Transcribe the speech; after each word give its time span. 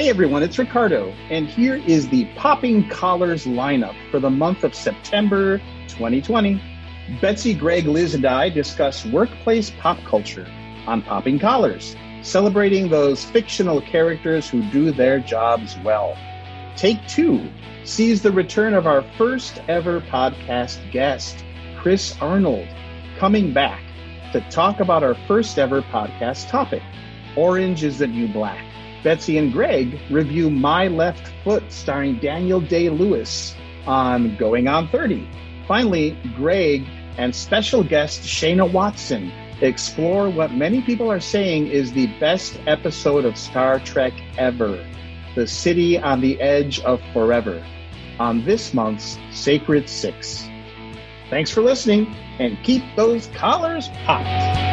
Hey 0.00 0.08
everyone, 0.08 0.42
it's 0.42 0.58
Ricardo, 0.58 1.10
and 1.28 1.46
here 1.46 1.74
is 1.74 2.08
the 2.08 2.24
Popping 2.34 2.88
Collars 2.88 3.44
lineup 3.44 3.94
for 4.10 4.18
the 4.18 4.30
month 4.30 4.64
of 4.64 4.74
September 4.74 5.58
2020. 5.88 6.58
Betsy, 7.20 7.52
Greg, 7.52 7.86
Liz, 7.86 8.14
and 8.14 8.24
I 8.24 8.48
discuss 8.48 9.04
workplace 9.04 9.68
pop 9.68 10.02
culture 10.04 10.50
on 10.86 11.02
Popping 11.02 11.38
Collars, 11.38 11.96
celebrating 12.22 12.88
those 12.88 13.26
fictional 13.26 13.82
characters 13.82 14.48
who 14.48 14.62
do 14.70 14.90
their 14.90 15.20
jobs 15.20 15.76
well. 15.84 16.16
Take 16.76 17.06
two 17.06 17.46
sees 17.84 18.22
the 18.22 18.32
return 18.32 18.72
of 18.72 18.86
our 18.86 19.02
first 19.18 19.60
ever 19.68 20.00
podcast 20.00 20.78
guest, 20.92 21.44
Chris 21.76 22.16
Arnold, 22.22 22.68
coming 23.18 23.52
back 23.52 23.82
to 24.32 24.40
talk 24.48 24.80
about 24.80 25.02
our 25.02 25.14
first 25.28 25.58
ever 25.58 25.82
podcast 25.82 26.48
topic 26.48 26.82
Orange 27.36 27.84
is 27.84 27.98
the 27.98 28.06
New 28.06 28.28
Black. 28.28 28.69
Betsy 29.02 29.38
and 29.38 29.52
Greg 29.52 29.98
review 30.10 30.50
My 30.50 30.88
Left 30.88 31.32
Foot, 31.44 31.64
starring 31.72 32.18
Daniel 32.18 32.60
Day 32.60 32.90
Lewis 32.90 33.54
on 33.86 34.36
Going 34.36 34.68
on 34.68 34.88
30. 34.88 35.28
Finally, 35.66 36.18
Greg 36.36 36.86
and 37.16 37.34
special 37.34 37.82
guest 37.82 38.22
Shayna 38.22 38.70
Watson 38.70 39.32
explore 39.60 40.30
what 40.30 40.52
many 40.52 40.80
people 40.82 41.10
are 41.10 41.20
saying 41.20 41.66
is 41.66 41.92
the 41.92 42.06
best 42.18 42.58
episode 42.66 43.24
of 43.24 43.36
Star 43.36 43.78
Trek 43.80 44.12
ever 44.38 44.84
The 45.34 45.46
City 45.46 45.98
on 45.98 46.20
the 46.20 46.40
Edge 46.40 46.80
of 46.80 47.00
Forever 47.12 47.64
on 48.18 48.44
this 48.44 48.74
month's 48.74 49.18
Sacred 49.30 49.88
Six. 49.88 50.48
Thanks 51.30 51.50
for 51.50 51.62
listening 51.62 52.14
and 52.38 52.62
keep 52.62 52.82
those 52.96 53.28
collars 53.28 53.88
popped. 54.04 54.69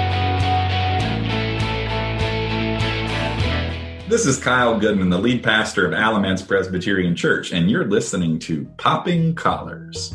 This 4.07 4.25
is 4.25 4.37
Kyle 4.37 4.79
Goodman, 4.79 5.09
the 5.09 5.17
lead 5.17 5.43
pastor 5.43 5.85
of 5.85 5.91
Alamance 5.91 6.41
Presbyterian 6.41 7.13
Church, 7.13 7.51
and 7.51 7.69
you're 7.69 7.83
listening 7.83 8.39
to 8.39 8.63
Popping 8.77 9.35
Collars. 9.35 10.13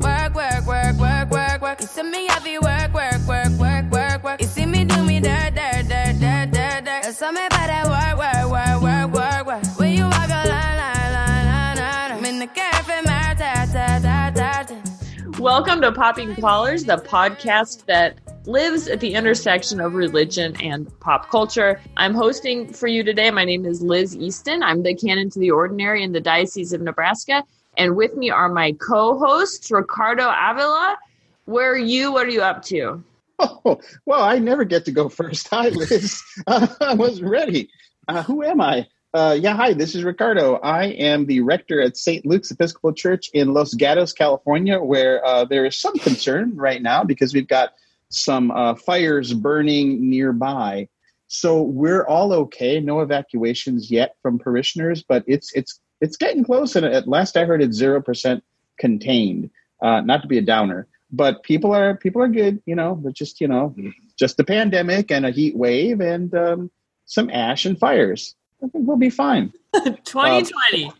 Work, 0.00 0.34
work, 0.34 0.66
work, 0.66 0.96
work, 0.96 1.30
work, 1.30 1.62
work. 1.62 1.80
You 1.80 1.86
see 1.86 2.02
me 2.02 2.26
heavy 2.26 2.58
work, 2.58 2.92
work, 2.92 3.24
work, 3.28 3.52
work, 3.52 3.88
work, 3.88 4.24
work. 4.24 4.40
You 4.40 4.48
see 4.48 4.66
me 4.66 4.84
do 4.84 5.00
me 5.04 5.20
dirt, 5.20 5.54
dirt, 5.54 5.86
dirt, 5.88 6.18
dirt, 6.18 6.50
dirt, 6.50 6.84
dirt. 6.84 7.02
There's 7.04 7.16
something 7.16 7.46
about 7.46 7.68
that 7.68 7.86
work, 7.86 8.18
work, 8.18 8.50
work, 8.50 8.82
work, 8.82 9.14
work, 9.14 9.46
work. 9.46 9.78
When 9.78 9.92
you 9.96 10.02
walk 10.02 10.28
a 10.28 10.48
line, 10.48 10.76
line, 10.76 11.12
line, 11.12 11.46
line, 11.46 11.76
line. 11.76 12.12
I'm 12.18 12.24
in 12.24 12.40
the 12.40 12.48
cafe, 12.48 13.00
my 13.04 13.34
ta, 13.38 13.64
ta, 13.72 14.00
ta, 14.02 14.32
ta, 14.34 14.62
ta. 14.64 15.38
Welcome 15.38 15.82
to 15.82 15.92
Popping 15.92 16.34
Collars, 16.34 16.82
the 16.82 16.96
podcast 16.96 17.86
that 17.86 18.18
lives 18.46 18.88
at 18.88 19.00
the 19.00 19.14
intersection 19.14 19.80
of 19.80 19.94
religion 19.94 20.56
and 20.60 20.88
pop 21.00 21.30
culture. 21.30 21.80
I'm 21.96 22.14
hosting 22.14 22.72
for 22.72 22.86
you 22.86 23.02
today. 23.02 23.30
My 23.30 23.44
name 23.44 23.64
is 23.64 23.82
Liz 23.82 24.16
Easton. 24.16 24.62
I'm 24.62 24.82
the 24.82 24.94
canon 24.94 25.30
to 25.30 25.38
the 25.38 25.50
ordinary 25.50 26.02
in 26.02 26.12
the 26.12 26.20
Diocese 26.20 26.72
of 26.72 26.80
Nebraska. 26.80 27.44
And 27.76 27.96
with 27.96 28.16
me 28.16 28.30
are 28.30 28.48
my 28.48 28.72
co 28.72 29.18
hosts, 29.18 29.70
Ricardo 29.70 30.24
Avila. 30.24 30.96
Where 31.44 31.72
are 31.72 31.78
you? 31.78 32.12
What 32.12 32.26
are 32.26 32.30
you 32.30 32.42
up 32.42 32.62
to? 32.66 33.02
Oh, 33.38 33.80
well, 34.06 34.22
I 34.22 34.38
never 34.38 34.64
get 34.64 34.84
to 34.84 34.92
go 34.92 35.08
first. 35.08 35.48
Hi, 35.48 35.68
Liz. 35.68 36.22
Uh, 36.46 36.66
I 36.80 36.94
wasn't 36.94 37.28
ready. 37.28 37.70
Uh, 38.08 38.22
who 38.22 38.42
am 38.42 38.60
I? 38.60 38.86
Uh, 39.14 39.36
yeah, 39.38 39.54
hi, 39.54 39.74
this 39.74 39.94
is 39.94 40.04
Ricardo. 40.04 40.56
I 40.56 40.86
am 40.86 41.26
the 41.26 41.40
rector 41.40 41.80
at 41.82 41.96
St. 41.96 42.24
Luke's 42.24 42.50
Episcopal 42.50 42.94
Church 42.94 43.30
in 43.34 43.52
Los 43.52 43.74
Gatos, 43.74 44.12
California, 44.12 44.80
where 44.80 45.24
uh, 45.24 45.44
there 45.44 45.66
is 45.66 45.78
some 45.78 45.94
concern 45.98 46.56
right 46.56 46.80
now 46.80 47.04
because 47.04 47.34
we've 47.34 47.48
got 47.48 47.74
some 48.12 48.50
uh, 48.50 48.74
fires 48.74 49.32
burning 49.32 50.08
nearby. 50.08 50.88
So 51.28 51.62
we're 51.62 52.06
all 52.06 52.32
okay. 52.34 52.78
No 52.78 53.00
evacuations 53.00 53.90
yet 53.90 54.16
from 54.22 54.38
parishioners, 54.38 55.02
but 55.02 55.24
it's 55.26 55.52
it's 55.54 55.80
it's 56.00 56.16
getting 56.16 56.44
close. 56.44 56.76
And 56.76 56.84
at 56.86 57.08
last 57.08 57.36
I 57.36 57.44
heard, 57.46 57.62
it's 57.62 57.76
zero 57.76 58.00
percent 58.00 58.44
contained. 58.78 59.50
Uh, 59.80 60.00
not 60.02 60.22
to 60.22 60.28
be 60.28 60.38
a 60.38 60.42
downer, 60.42 60.86
but 61.10 61.42
people 61.42 61.72
are 61.72 61.96
people 61.96 62.22
are 62.22 62.28
good. 62.28 62.62
You 62.66 62.76
know, 62.76 62.94
but 62.94 63.14
just 63.14 63.40
you 63.40 63.48
know, 63.48 63.74
just 64.18 64.36
the 64.36 64.44
pandemic 64.44 65.10
and 65.10 65.24
a 65.24 65.30
heat 65.30 65.56
wave 65.56 66.00
and 66.00 66.34
um, 66.34 66.70
some 67.06 67.30
ash 67.30 67.64
and 67.64 67.78
fires. 67.78 68.36
I 68.62 68.68
think 68.68 68.86
we'll 68.86 68.98
be 68.98 69.10
fine. 69.10 69.52
2020. 69.74 70.92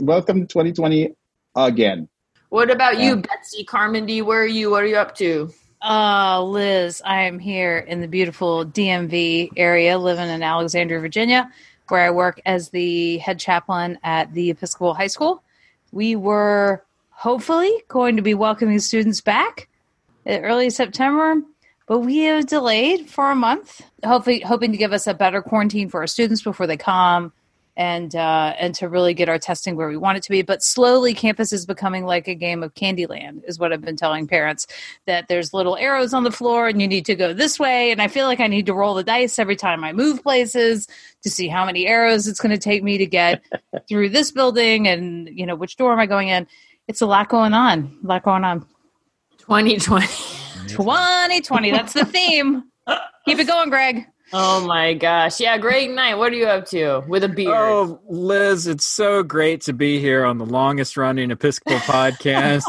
Welcome 0.00 0.40
to 0.40 0.46
2020 0.46 1.14
again. 1.54 2.08
what 2.48 2.70
about 2.70 2.98
you, 2.98 3.16
yeah. 3.16 3.16
Betsy 3.16 3.64
Carmody? 3.64 4.22
Where 4.22 4.42
are 4.42 4.46
you? 4.46 4.70
What 4.70 4.84
are 4.84 4.86
you 4.86 4.96
up 4.96 5.16
to? 5.16 5.52
Uh, 5.82 6.40
Liz, 6.44 7.02
I 7.04 7.22
am 7.22 7.40
here 7.40 7.76
in 7.76 8.00
the 8.00 8.06
beautiful 8.06 8.64
DMV 8.64 9.50
area, 9.56 9.98
living 9.98 10.28
in 10.28 10.40
Alexandria, 10.40 11.00
Virginia, 11.00 11.50
where 11.88 12.06
I 12.06 12.10
work 12.10 12.40
as 12.46 12.68
the 12.68 13.18
head 13.18 13.40
chaplain 13.40 13.98
at 14.04 14.32
the 14.32 14.50
Episcopal 14.50 14.94
High 14.94 15.08
School. 15.08 15.42
We 15.90 16.14
were 16.14 16.84
hopefully 17.10 17.82
going 17.88 18.14
to 18.14 18.22
be 18.22 18.34
welcoming 18.34 18.78
students 18.78 19.20
back 19.20 19.68
in 20.24 20.44
early 20.44 20.70
September, 20.70 21.42
but 21.88 21.98
we 21.98 22.18
have 22.18 22.46
delayed 22.46 23.10
for 23.10 23.32
a 23.32 23.34
month, 23.34 23.82
hopefully 24.04 24.38
hoping 24.38 24.70
to 24.70 24.78
give 24.78 24.92
us 24.92 25.08
a 25.08 25.14
better 25.14 25.42
quarantine 25.42 25.88
for 25.88 26.00
our 26.00 26.06
students 26.06 26.42
before 26.42 26.68
they 26.68 26.76
come 26.76 27.32
and 27.76 28.14
uh, 28.14 28.54
and 28.58 28.74
to 28.74 28.88
really 28.88 29.14
get 29.14 29.28
our 29.28 29.38
testing 29.38 29.76
where 29.76 29.88
we 29.88 29.96
want 29.96 30.18
it 30.18 30.22
to 30.24 30.30
be. 30.30 30.42
But 30.42 30.62
slowly, 30.62 31.14
campus 31.14 31.52
is 31.52 31.64
becoming 31.64 32.04
like 32.04 32.28
a 32.28 32.34
game 32.34 32.62
of 32.62 32.74
Candyland, 32.74 33.42
is 33.46 33.58
what 33.58 33.72
I've 33.72 33.80
been 33.80 33.96
telling 33.96 34.26
parents. 34.26 34.66
That 35.06 35.28
there's 35.28 35.54
little 35.54 35.76
arrows 35.76 36.12
on 36.12 36.24
the 36.24 36.30
floor, 36.30 36.68
and 36.68 36.80
you 36.80 36.88
need 36.88 37.06
to 37.06 37.14
go 37.14 37.32
this 37.32 37.58
way. 37.58 37.90
And 37.90 38.02
I 38.02 38.08
feel 38.08 38.26
like 38.26 38.40
I 38.40 38.46
need 38.46 38.66
to 38.66 38.74
roll 38.74 38.94
the 38.94 39.04
dice 39.04 39.38
every 39.38 39.56
time 39.56 39.84
I 39.84 39.92
move 39.92 40.22
places 40.22 40.86
to 41.22 41.30
see 41.30 41.48
how 41.48 41.64
many 41.64 41.86
arrows 41.86 42.26
it's 42.26 42.40
going 42.40 42.52
to 42.52 42.58
take 42.58 42.82
me 42.82 42.98
to 42.98 43.06
get 43.06 43.42
through 43.88 44.10
this 44.10 44.30
building, 44.32 44.86
and 44.88 45.28
you 45.28 45.46
know 45.46 45.54
which 45.54 45.76
door 45.76 45.92
am 45.92 45.98
I 45.98 46.06
going 46.06 46.28
in. 46.28 46.46
It's 46.88 47.00
a 47.00 47.06
lot 47.06 47.28
going 47.28 47.54
on. 47.54 47.98
A 48.04 48.06
lot 48.06 48.22
going 48.22 48.44
on. 48.44 48.66
2020. 49.38 50.06
2020. 50.68 51.70
That's 51.70 51.92
the 51.92 52.04
theme. 52.04 52.64
Keep 53.24 53.38
it 53.38 53.46
going, 53.46 53.70
Greg. 53.70 54.06
Oh 54.32 54.66
my 54.66 54.94
gosh. 54.94 55.40
Yeah, 55.40 55.58
great 55.58 55.90
night. 55.90 56.14
What 56.14 56.32
are 56.32 56.36
you 56.36 56.46
up 56.46 56.66
to 56.68 57.02
with 57.06 57.24
a 57.24 57.28
beard? 57.28 57.54
Oh, 57.54 58.00
Liz, 58.08 58.66
it's 58.66 58.86
so 58.86 59.22
great 59.22 59.62
to 59.62 59.72
be 59.72 59.98
here 59.98 60.24
on 60.24 60.38
the 60.38 60.46
longest 60.46 60.96
running 60.96 61.30
Episcopal 61.30 61.78
podcast 61.78 62.64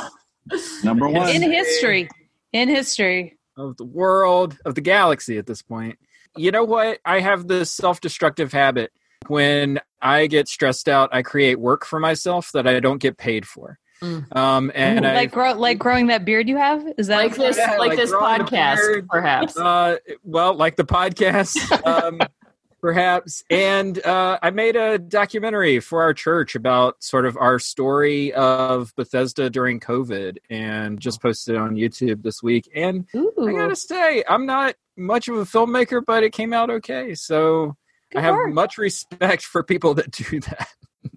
Number 0.84 1.08
one. 1.08 1.30
In 1.30 1.42
history. 1.42 2.10
In 2.52 2.70
history. 2.70 3.38
of 3.58 3.78
the 3.78 3.86
world, 3.86 4.58
of 4.66 4.76
the 4.76 4.82
galaxy 4.82 5.38
at 5.38 5.46
this 5.46 5.62
point. 5.62 5.98
You 6.36 6.52
know 6.52 6.64
what? 6.64 7.00
I 7.06 7.20
have 7.20 7.48
this 7.48 7.72
self 7.72 8.02
destructive 8.02 8.52
habit. 8.52 8.92
When 9.28 9.80
I 10.02 10.28
get 10.28 10.48
stressed 10.48 10.90
out, 10.90 11.10
I 11.14 11.22
create 11.22 11.60
work 11.60 11.86
for 11.86 12.00
myself 12.00 12.52
that 12.54 12.68
I 12.68 12.80
don't 12.80 13.02
get 13.02 13.18
paid 13.18 13.48
for. 13.48 13.80
Mm. 14.02 14.36
Um, 14.36 14.72
and 14.76 15.06
I, 15.06 15.16
like 15.16 15.32
grow, 15.32 15.54
like 15.54 15.78
growing 15.80 16.08
that 16.08 16.26
beard 16.26 16.50
you 16.50 16.58
have? 16.58 16.86
Is 16.98 17.08
that 17.08 17.18
like 17.18 17.36
this, 17.36 17.58
Yeah, 17.58 17.72
like, 17.78 17.90
like 17.90 17.98
this 17.98 18.12
podcast, 18.12 18.76
beard. 18.78 19.08
perhaps. 19.08 19.58
uh, 19.58 19.98
well, 20.24 20.54
like 20.56 20.76
the 20.76 20.84
podcast, 20.84 21.58
um, 21.88 22.20
perhaps. 22.82 23.44
And 23.50 24.04
uh, 24.06 24.40
I 24.42 24.50
made 24.50 24.76
a 24.76 25.00
documentary 25.00 25.80
for 25.80 26.02
our 26.02 26.14
church 26.14 26.56
about 26.56 27.02
sort 27.02 27.26
of 27.26 27.38
our 27.38 27.60
story 27.60 28.34
of 28.34 28.94
Bethesda 28.98 29.50
during 29.50 29.80
COVID, 29.80 30.38
and 30.50 31.00
just 31.00 31.22
posted 31.22 31.56
it 31.56 31.60
on 31.60 31.76
YouTube 31.76 32.24
this 32.24 32.44
week. 32.44 32.70
And 32.76 33.08
I 33.16 33.52
gotta 33.54 33.76
say, 33.76 34.24
I'm 34.28 34.46
not 34.46 34.76
much 34.98 35.28
of 35.30 35.36
a 35.38 35.46
filmmaker, 35.46 36.04
but 36.06 36.24
it 36.24 36.34
came 36.34 36.52
out 36.52 36.70
okay. 36.70 37.16
So 37.16 37.78
Good 38.12 38.20
I 38.20 38.22
have 38.22 38.36
work. 38.36 38.54
much 38.54 38.78
respect 38.78 39.44
for 39.44 39.64
people 39.64 39.94
that 39.96 40.12
do 40.12 40.40
that. 40.42 40.68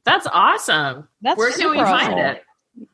That's 0.04 0.26
awesome. 0.32 1.08
that's 1.20 1.36
Where 1.38 1.50
can 1.50 1.70
we 1.70 1.78
super 1.78 1.86
find 1.90 2.18
it? 2.18 2.42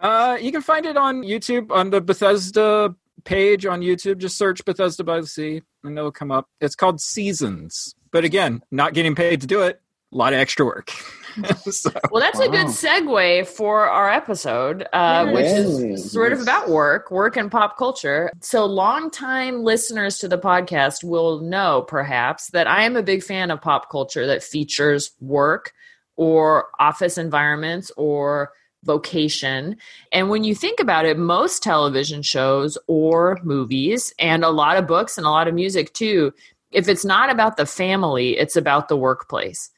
Uh, 0.01 0.39
you 0.41 0.53
can 0.53 0.63
find 0.63 0.87
it 0.87 0.97
on 0.97 1.23
YouTube 1.23 1.71
on 1.71 1.91
the 1.91 2.01
Bethesda 2.01 2.95
page 3.25 3.67
on 3.67 3.81
YouTube. 3.81 4.19
Just 4.19 4.37
search 4.39 4.65
Bethesda 4.65 5.05
by 5.05 5.21
the 5.21 5.27
Sea, 5.27 5.63
and 5.85 5.99
it'll 5.99 6.13
come 6.13 6.31
up. 6.31 6.49
It's 6.61 6.75
called 6.75 7.01
Seasons, 7.01 7.95
but 8.11 8.25
again, 8.25 8.63
not 8.71 8.95
getting 8.95 9.15
paid 9.15 9.41
to 9.43 9.47
do 9.47 9.63
it. 9.63 9.81
A 10.13 10.17
lot 10.17 10.35
of 10.35 10.39
extra 10.39 10.67
work. 10.67 10.91
so, 11.71 11.91
Well, 12.11 12.21
that's 12.21 12.39
a 12.39 12.49
good 12.49 12.67
segue 12.67 13.47
for 13.47 13.89
our 13.89 14.11
episode, 14.11 14.83
uh, 14.93 15.25
Yes. 15.29 15.35
which 15.35 15.85
is 15.93 16.13
sort 16.13 16.35
of 16.35 16.43
about 16.43 16.69
work, 16.69 17.11
work 17.11 17.39
and 17.39 17.51
pop 17.51 17.79
culture. 17.79 18.31
So, 18.41 18.67
longtime 18.67 19.63
listeners 19.63 20.19
to 20.19 20.29
the 20.29 20.37
podcast 20.37 21.03
will 21.03 21.41
know 21.41 21.83
perhaps 21.89 22.49
that 22.49 22.67
I 22.67 22.83
am 22.83 22.97
a 22.97 23.03
big 23.03 23.23
fan 23.23 23.51
of 23.51 23.63
pop 23.63 23.91
culture 23.91 24.27
that 24.27 24.43
features 24.43 25.13
work 25.21 25.73
or 26.17 26.67
office 26.79 27.17
environments 27.17 27.91
or 27.97 28.53
vocation. 28.85 29.77
And 30.11 30.29
when 30.29 30.45
you 30.45 30.55
think 30.55 30.81
about 30.81 31.07
it, 31.07 31.19
most 31.19 31.63
television 31.63 32.23
shows 32.23 32.77
or 32.87 33.39
movies, 33.43 34.13
and 34.19 34.45
a 34.45 34.51
lot 34.51 34.77
of 34.77 34.87
books 34.87 35.19
and 35.19 35.27
a 35.27 35.31
lot 35.31 35.49
of 35.49 35.55
music 35.55 35.93
too, 35.93 36.33
if 36.73 36.89
it's 36.89 37.05
not 37.05 37.31
about 37.31 37.57
the 37.57 37.67
family, 37.67 38.37
it's 38.39 38.57
about 38.57 38.89
the 38.89 38.97
workplace. 38.97 39.71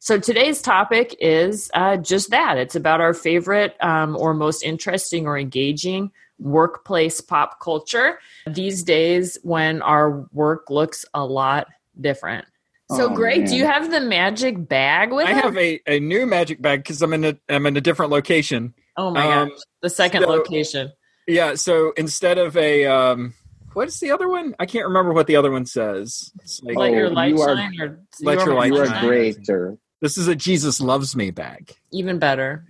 So 0.00 0.18
today's 0.18 0.62
topic 0.62 1.16
is 1.20 1.70
uh, 1.74 1.96
just 1.96 2.30
that. 2.30 2.56
It's 2.56 2.76
about 2.76 3.00
our 3.00 3.12
favorite 3.12 3.76
um, 3.80 4.16
or 4.16 4.32
most 4.32 4.62
interesting 4.62 5.26
or 5.26 5.36
engaging 5.36 6.12
workplace 6.38 7.20
pop 7.20 7.60
culture 7.60 8.20
these 8.46 8.84
days 8.84 9.38
when 9.42 9.82
our 9.82 10.28
work 10.32 10.70
looks 10.70 11.04
a 11.14 11.24
lot 11.24 11.66
different. 12.00 12.46
So, 12.90 13.10
Oh, 13.12 13.14
Greg, 13.14 13.46
do 13.46 13.54
you 13.56 13.66
have 13.66 13.90
the 13.90 14.00
magic 14.00 14.66
bag 14.68 15.12
with 15.12 15.26
I 15.26 15.32
us? 15.32 15.42
have 15.42 15.56
a, 15.58 15.80
a 15.86 16.00
new 16.00 16.24
magic 16.24 16.62
bag 16.62 16.80
because 16.80 17.02
I'm 17.02 17.12
in 17.12 17.24
a 17.24 17.36
I'm 17.48 17.66
in 17.66 17.76
a 17.76 17.80
different 17.82 18.10
location. 18.12 18.72
oh 18.96 19.10
my 19.10 19.40
um, 19.42 19.48
gosh, 19.50 19.58
the 19.82 19.90
second 19.90 20.22
so- 20.22 20.28
location. 20.28 20.92
Yeah, 21.26 21.54
so 21.56 21.92
instead 21.98 22.38
of 22.38 22.56
a 22.56 22.86
um 22.86 23.34
what's 23.74 24.00
the 24.00 24.10
other 24.12 24.26
one? 24.28 24.54
I 24.58 24.64
can't 24.64 24.86
remember 24.86 25.12
what 25.12 25.26
the 25.26 25.36
other 25.36 25.50
one 25.50 25.66
says. 25.66 26.30
It's 26.40 26.62
like, 26.62 26.76
Let 26.78 26.92
your 26.92 27.06
Oh, 27.08 27.10
light 27.10 27.34
you 27.34 27.40
are- 27.42 27.56
shine, 27.56 27.80
or 27.80 28.00
Let 28.22 28.38
your 28.46 28.54
light 28.54 28.72
You 28.72 28.78
are 28.80 28.86
shine. 28.86 29.06
great, 29.06 29.48
or 29.50 29.76
this 30.00 30.16
is 30.16 30.26
a 30.28 30.34
Jesus 30.34 30.80
loves 30.80 31.14
me 31.14 31.30
bag. 31.30 31.74
Even 31.92 32.18
better. 32.18 32.64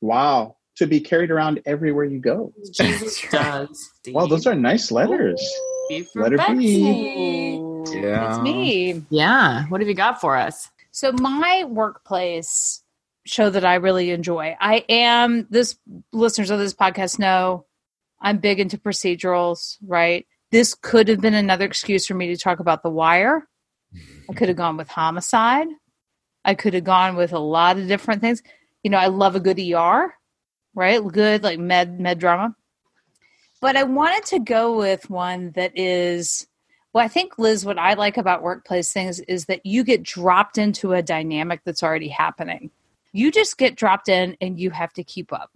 wow, 0.00 0.54
to 0.76 0.86
be 0.86 1.00
carried 1.00 1.32
around 1.32 1.60
everywhere 1.66 2.04
you 2.04 2.20
go. 2.20 2.52
Jesus 2.72 3.20
does. 3.32 3.90
Wow, 4.08 4.26
those 4.26 4.46
are 4.46 4.54
nice 4.54 4.92
letters. 4.92 5.42
Be 5.88 6.02
for 6.02 6.22
Letter 6.22 6.36
Betsy. 6.36 7.60
Yeah. 7.92 8.30
It's 8.30 8.42
me. 8.42 9.02
Yeah. 9.10 9.64
What 9.68 9.80
have 9.80 9.88
you 9.88 9.94
got 9.94 10.20
for 10.20 10.36
us? 10.36 10.70
So 10.90 11.12
my 11.12 11.64
workplace 11.64 12.82
show 13.26 13.50
that 13.50 13.64
I 13.64 13.76
really 13.76 14.10
enjoy. 14.10 14.56
I 14.60 14.84
am 14.88 15.46
this 15.50 15.76
listeners 16.12 16.50
of 16.50 16.58
this 16.58 16.74
podcast 16.74 17.18
know 17.18 17.66
I'm 18.20 18.38
big 18.38 18.60
into 18.60 18.78
procedurals, 18.78 19.76
right? 19.86 20.26
This 20.50 20.74
could 20.74 21.08
have 21.08 21.20
been 21.20 21.34
another 21.34 21.64
excuse 21.64 22.06
for 22.06 22.14
me 22.14 22.28
to 22.28 22.36
talk 22.36 22.60
about 22.60 22.82
The 22.82 22.90
Wire. 22.90 23.48
I 24.30 24.34
could 24.34 24.48
have 24.48 24.56
gone 24.56 24.76
with 24.76 24.88
Homicide. 24.88 25.68
I 26.44 26.54
could 26.54 26.74
have 26.74 26.84
gone 26.84 27.16
with 27.16 27.32
a 27.32 27.38
lot 27.38 27.78
of 27.78 27.88
different 27.88 28.20
things. 28.20 28.42
You 28.82 28.90
know, 28.90 28.98
I 28.98 29.06
love 29.06 29.34
a 29.34 29.40
good 29.40 29.58
ER, 29.58 30.14
right? 30.74 31.02
Good 31.06 31.42
like 31.42 31.58
med 31.58 31.98
med 32.00 32.18
drama. 32.18 32.54
But 33.64 33.78
I 33.78 33.84
wanted 33.84 34.26
to 34.26 34.40
go 34.40 34.76
with 34.76 35.08
one 35.08 35.52
that 35.52 35.72
is 35.74 36.46
well, 36.92 37.02
I 37.02 37.08
think 37.08 37.38
Liz, 37.38 37.64
what 37.64 37.78
I 37.78 37.94
like 37.94 38.18
about 38.18 38.42
workplace 38.42 38.92
things 38.92 39.20
is 39.20 39.46
that 39.46 39.64
you 39.64 39.84
get 39.84 40.02
dropped 40.02 40.58
into 40.58 40.92
a 40.92 41.00
dynamic 41.00 41.62
that's 41.64 41.82
already 41.82 42.08
happening. 42.08 42.70
You 43.12 43.32
just 43.32 43.56
get 43.56 43.74
dropped 43.74 44.10
in 44.10 44.36
and 44.42 44.60
you 44.60 44.68
have 44.68 44.92
to 44.92 45.02
keep 45.02 45.32
up. 45.32 45.50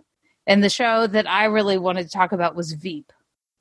And 0.46 0.64
the 0.64 0.70
show 0.70 1.06
that 1.06 1.28
I 1.28 1.44
really 1.44 1.76
wanted 1.76 2.04
to 2.04 2.08
talk 2.08 2.32
about 2.32 2.56
was 2.56 2.72
Veep. 2.72 3.12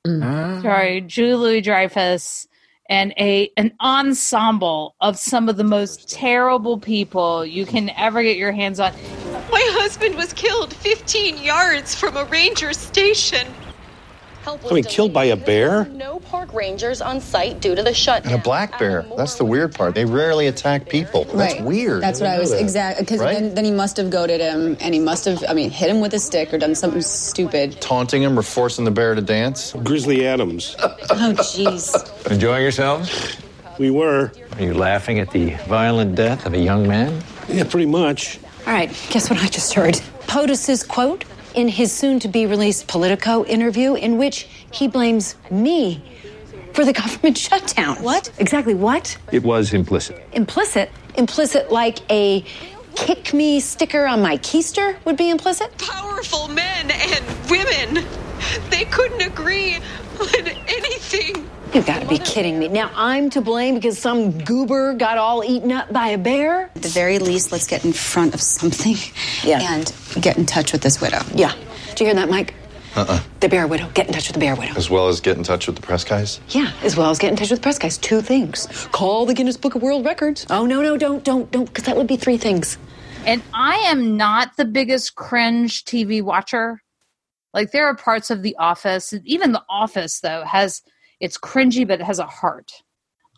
Ah. 0.06 0.60
Sorry, 0.62 1.02
Julia 1.02 1.36
Louis 1.36 1.60
Dreyfus 1.60 2.48
and 2.88 3.12
a 3.18 3.50
an 3.58 3.74
ensemble 3.82 4.96
of 5.02 5.18
some 5.18 5.50
of 5.50 5.58
the 5.58 5.62
most 5.62 6.08
terrible 6.08 6.78
people 6.78 7.44
you 7.44 7.66
can 7.66 7.90
ever 7.90 8.22
get 8.22 8.38
your 8.38 8.52
hands 8.52 8.80
on. 8.80 8.94
My 9.52 9.68
husband 9.72 10.14
was 10.14 10.32
killed 10.32 10.72
15 10.72 11.36
yards 11.36 11.94
from 11.94 12.16
a 12.16 12.24
ranger 12.24 12.72
station. 12.72 13.46
I 14.46 14.72
mean, 14.72 14.84
killed 14.84 15.12
by 15.12 15.24
a 15.24 15.36
bear? 15.36 15.84
No 15.86 16.20
park 16.20 16.52
rangers 16.54 17.00
on 17.02 17.20
site 17.20 17.60
due 17.60 17.74
to 17.74 17.82
the 17.82 17.92
shutdown. 17.92 18.32
And 18.32 18.40
a 18.40 18.42
black 18.42 18.78
bear. 18.78 19.04
That's 19.16 19.34
the 19.34 19.44
weird 19.44 19.74
part. 19.74 19.94
They 19.94 20.04
rarely 20.04 20.46
attack 20.46 20.88
people. 20.88 21.24
That's 21.24 21.54
Right. 21.54 21.62
weird. 21.64 22.02
That's 22.02 22.20
what 22.20 22.30
I 22.30 22.38
was 22.38 22.52
exactly 22.52 23.04
because 23.04 23.20
Right? 23.20 23.34
then, 23.34 23.54
then 23.54 23.64
he 23.64 23.70
must 23.70 23.96
have 23.98 24.10
goaded 24.10 24.40
him, 24.40 24.76
and 24.80 24.94
he 24.94 25.00
must 25.00 25.24
have, 25.26 25.44
I 25.48 25.52
mean, 25.54 25.70
hit 25.70 25.90
him 25.90 26.00
with 26.00 26.14
a 26.14 26.18
stick 26.18 26.52
or 26.54 26.58
done 26.58 26.74
something 26.74 27.02
stupid. 27.02 27.80
Taunting 27.80 28.22
him 28.22 28.38
or 28.38 28.42
forcing 28.42 28.84
the 28.84 28.90
bear 28.90 29.14
to 29.14 29.20
dance. 29.20 29.74
Grizzly 29.82 30.26
Adams. 30.26 30.76
Oh, 30.80 30.96
jeez. 31.38 32.30
Enjoying 32.30 32.62
yourselves? 32.62 33.36
We 33.78 33.90
were. 33.90 34.32
Are 34.56 34.62
you 34.62 34.74
laughing 34.74 35.18
at 35.20 35.30
the 35.30 35.50
violent 35.68 36.14
death 36.14 36.46
of 36.46 36.54
a 36.54 36.58
young 36.58 36.88
man? 36.88 37.22
Yeah, 37.48 37.64
pretty 37.64 37.86
much. 37.86 38.38
All 38.66 38.72
right, 38.72 38.90
guess 39.10 39.30
what 39.30 39.38
I 39.42 39.46
just 39.46 39.72
heard? 39.74 40.00
POTUS's 40.26 40.82
quote 40.82 41.24
in 41.54 41.68
his 41.68 41.92
soon-to-be 41.92 42.46
released 42.46 42.86
Politico 42.86 43.44
interview, 43.44 43.94
in 43.94 44.18
which 44.18 44.48
he 44.72 44.88
blames 44.88 45.36
me 45.50 46.02
for 46.74 46.84
the 46.84 46.92
government 47.02 47.38
shutdown. 47.38 47.96
What? 48.02 48.30
Exactly 48.38 48.74
what? 48.74 49.16
It 49.32 49.42
was 49.42 49.72
implicit. 49.72 50.22
Implicit? 50.32 50.90
Implicit 51.16 51.70
like 51.72 51.98
a 52.10 52.44
kick 52.94 53.32
me 53.32 53.60
sticker 53.60 54.06
on 54.06 54.20
my 54.22 54.36
keister 54.38 54.96
would 55.04 55.16
be 55.16 55.30
implicit? 55.30 55.76
Powerful 55.78 56.48
men 56.48 56.90
and 56.90 57.50
women. 57.50 58.04
They 58.70 58.84
couldn't 58.84 59.22
agree 59.22 59.78
on 60.20 60.46
anything. 60.68 61.48
You 61.74 61.82
gotta 61.82 62.06
be 62.06 62.18
kidding 62.18 62.58
me. 62.58 62.68
Now 62.68 62.90
I'm 62.94 63.28
to 63.30 63.40
blame 63.40 63.74
because 63.74 63.98
some 63.98 64.38
goober 64.44 64.94
got 64.94 65.18
all 65.18 65.44
eaten 65.44 65.70
up 65.72 65.92
by 65.92 66.08
a 66.08 66.18
bear? 66.18 66.70
At 66.74 66.82
the 66.82 66.88
very 66.88 67.18
least, 67.18 67.52
let's 67.52 67.66
get 67.66 67.84
in 67.84 67.92
front 67.92 68.34
of 68.34 68.40
something 68.40 68.96
Yeah. 69.44 69.60
and 69.74 69.92
get 70.20 70.38
in 70.38 70.46
touch 70.46 70.72
with 70.72 70.80
this 70.82 71.00
widow. 71.00 71.20
Yeah. 71.34 71.52
Do 71.94 72.04
you 72.04 72.06
hear 72.06 72.14
that, 72.14 72.30
Mike? 72.30 72.54
Uh-uh. 72.96 73.20
The 73.40 73.48
bear 73.50 73.66
widow. 73.66 73.88
Get 73.92 74.06
in 74.08 74.14
touch 74.14 74.28
with 74.28 74.34
the 74.34 74.40
bear 74.40 74.56
widow. 74.56 74.72
As 74.74 74.88
well 74.88 75.08
as 75.08 75.20
get 75.20 75.36
in 75.36 75.44
touch 75.44 75.66
with 75.66 75.76
the 75.76 75.82
press 75.82 76.04
guys. 76.04 76.40
Yeah, 76.48 76.72
as 76.82 76.96
well 76.96 77.10
as 77.10 77.18
get 77.18 77.30
in 77.30 77.36
touch 77.36 77.50
with 77.50 77.58
the 77.60 77.62
press 77.62 77.78
guys. 77.78 77.98
Two 77.98 78.22
things. 78.22 78.66
Call 78.90 79.26
the 79.26 79.34
Guinness 79.34 79.56
Book 79.58 79.74
of 79.74 79.82
World 79.82 80.04
Records. 80.06 80.46
Oh, 80.50 80.64
no, 80.64 80.80
no, 80.82 80.96
don't, 80.96 81.22
don't, 81.22 81.50
don't, 81.50 81.66
because 81.66 81.84
that 81.84 81.96
would 81.96 82.06
be 82.06 82.16
three 82.16 82.38
things. 82.38 82.78
And 83.26 83.42
I 83.52 83.74
am 83.86 84.16
not 84.16 84.56
the 84.56 84.64
biggest 84.64 85.14
cringe 85.16 85.84
TV 85.84 86.22
watcher. 86.22 86.82
Like 87.54 87.72
there 87.72 87.86
are 87.86 87.96
parts 87.96 88.30
of 88.30 88.42
The 88.42 88.56
Office, 88.56 89.14
even 89.24 89.52
The 89.52 89.64
Office 89.68 90.20
though 90.20 90.44
has 90.44 90.82
it's 91.20 91.38
cringy, 91.38 91.86
but 91.86 92.00
it 92.00 92.04
has 92.04 92.18
a 92.18 92.26
heart. 92.26 92.82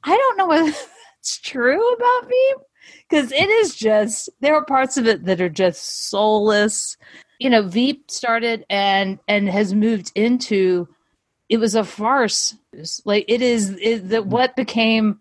I 0.04 0.16
don't 0.16 0.36
know 0.36 0.48
whether 0.48 0.70
that's 1.16 1.38
true 1.40 1.92
about 1.94 2.28
Veep 2.28 2.56
because 3.08 3.32
it 3.32 3.48
is 3.48 3.74
just 3.74 4.28
there 4.40 4.54
are 4.54 4.64
parts 4.64 4.96
of 4.96 5.06
it 5.06 5.24
that 5.24 5.40
are 5.40 5.48
just 5.48 6.08
soulless. 6.10 6.96
You 7.38 7.50
know, 7.50 7.62
Veep 7.62 8.10
started 8.10 8.64
and 8.68 9.18
and 9.28 9.48
has 9.48 9.74
moved 9.74 10.12
into 10.14 10.88
it 11.48 11.58
was 11.58 11.74
a 11.74 11.84
farce. 11.84 12.56
Like 13.04 13.24
it 13.28 13.42
is 13.42 13.70
it, 13.80 14.08
that 14.10 14.22
mm-hmm. 14.22 14.30
what 14.30 14.56
became 14.56 15.20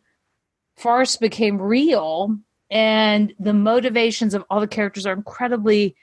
farce 0.77 1.17
became 1.17 1.61
real 1.61 2.37
and 2.71 3.33
the 3.39 3.53
motivations 3.53 4.33
of 4.33 4.45
all 4.49 4.61
the 4.61 4.67
characters 4.67 5.05
are 5.05 5.13
incredibly 5.13 5.95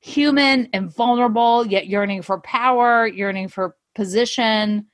human 0.00 0.68
and 0.72 0.94
vulnerable 0.94 1.66
yet 1.66 1.86
yearning 1.86 2.22
for 2.22 2.40
power 2.40 3.06
yearning 3.06 3.48
for 3.48 3.76
position. 3.94 4.86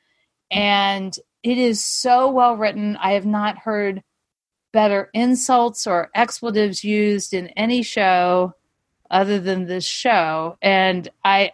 And 0.50 1.16
it 1.42 1.58
is 1.58 1.84
so 1.84 2.30
well 2.30 2.56
written. 2.56 2.96
I 2.96 3.12
have 3.12 3.26
not 3.26 3.58
heard 3.58 4.02
better 4.72 5.08
insults 5.14 5.86
or 5.86 6.10
expletives 6.14 6.84
used 6.84 7.32
in 7.32 7.48
any 7.48 7.82
show 7.82 8.52
other 9.10 9.38
than 9.38 9.66
this 9.66 9.86
show. 9.86 10.58
And 10.60 11.08
i 11.24 11.52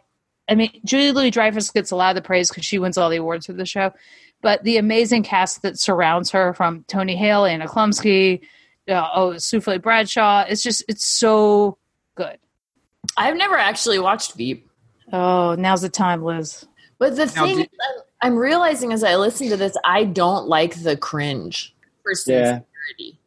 i 0.48 0.54
mean 0.54 0.80
julia 0.84 1.12
louis 1.12 1.30
dreyfus 1.30 1.70
gets 1.70 1.92
a 1.92 1.96
lot 1.96 2.10
of 2.10 2.16
the 2.16 2.26
praise 2.26 2.48
because 2.48 2.64
she 2.64 2.78
wins 2.78 2.98
all 2.98 3.10
the 3.10 3.16
awards 3.16 3.46
for 3.46 3.52
the 3.52 3.66
show. 3.66 3.92
But 4.40 4.64
the 4.64 4.78
amazing 4.78 5.22
cast 5.22 5.62
that 5.62 5.78
surrounds 5.78 6.30
her 6.30 6.54
from 6.54 6.84
tony 6.88 7.16
hale 7.16 7.44
anna 7.44 7.66
chlumsky 7.66 8.40
uh, 8.88 9.08
oh 9.14 9.34
sufe 9.34 9.80
bradshaw 9.80 10.44
it's 10.48 10.62
just 10.62 10.82
it's 10.88 11.04
so 11.04 11.78
I've 13.16 13.36
never 13.36 13.56
actually 13.56 13.98
watched 13.98 14.34
Veep. 14.34 14.68
oh 15.12 15.54
now's 15.58 15.82
the 15.82 15.88
time 15.88 16.22
liz 16.22 16.64
But 16.98 17.16
the 17.16 17.26
Now, 17.26 17.44
thing 17.46 17.56
do- 17.58 17.62
I'm, 17.62 18.02
I'm 18.32 18.36
realizing 18.36 18.92
as 18.92 19.02
I 19.04 19.16
listen 19.16 19.48
to 19.50 19.56
this, 19.56 19.76
I 19.84 20.04
don't 20.04 20.46
like 20.48 20.82
the 20.82 20.96
cringe 20.96 21.74
for 22.02 22.12
Yeah. 22.12 22.14
sincerity. 22.16 23.18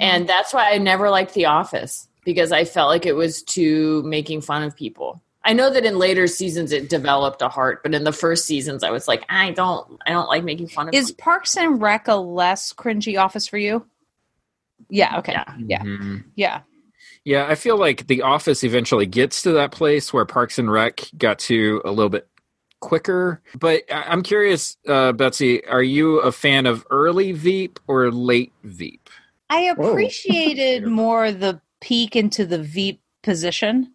And 0.00 0.28
that's 0.28 0.54
why 0.54 0.70
I 0.72 0.78
never 0.78 1.10
liked 1.10 1.34
The 1.34 1.46
Office 1.46 2.08
because 2.24 2.52
I 2.52 2.64
felt 2.64 2.88
like 2.88 3.04
it 3.04 3.12
was 3.14 3.42
too 3.42 4.02
making 4.04 4.40
fun 4.42 4.62
of 4.62 4.74
people. 4.76 5.20
I 5.44 5.52
know 5.54 5.68
that 5.70 5.84
in 5.84 5.98
later 5.98 6.28
seasons 6.28 6.70
it 6.70 6.88
developed 6.88 7.42
a 7.42 7.48
heart, 7.48 7.82
but 7.82 7.92
in 7.94 8.04
the 8.04 8.12
first 8.12 8.46
seasons 8.46 8.84
I 8.84 8.90
was 8.90 9.08
like, 9.08 9.24
I 9.28 9.50
don't 9.50 9.98
I 10.06 10.10
don't 10.10 10.28
like 10.28 10.44
making 10.44 10.68
fun 10.68 10.88
of 10.88 10.94
is 10.94 11.10
people. 11.10 11.24
parks 11.24 11.56
and 11.56 11.82
rec 11.82 12.06
a 12.08 12.14
less 12.14 12.72
cringy 12.72 13.20
office 13.20 13.46
for 13.48 13.58
you 13.58 13.84
yeah 14.88 15.18
okay 15.18 15.32
Yeah. 15.32 15.44
yeah 15.58 15.82
Mhm. 15.82 16.24
yeah 16.36 16.60
Yeah, 17.24 17.46
I 17.46 17.54
feel 17.54 17.76
like 17.78 18.06
The 18.08 18.22
Office 18.22 18.64
eventually 18.64 19.06
gets 19.06 19.42
to 19.42 19.52
that 19.52 19.70
place 19.72 20.12
where 20.12 20.24
Parks 20.24 20.58
and 20.58 20.70
Rec 20.70 21.02
got 21.16 21.38
to 21.40 21.80
a 21.84 21.90
little 21.90 22.08
bit 22.10 22.28
quicker. 22.80 23.40
But 23.58 23.82
I- 23.92 24.02
I'm 24.08 24.22
curious, 24.22 24.76
uh, 24.88 25.12
Betsy, 25.12 25.64
are 25.66 25.82
you 25.82 26.18
a 26.18 26.32
fan 26.32 26.66
of 26.66 26.84
early 26.90 27.32
Veep 27.32 27.78
or 27.86 28.10
late 28.10 28.52
Veep? 28.64 29.08
I 29.50 29.60
appreciated 29.62 30.86
more 30.86 31.30
the 31.30 31.60
peek 31.80 32.16
into 32.16 32.44
the 32.44 32.58
Veep 32.58 33.00
position, 33.22 33.94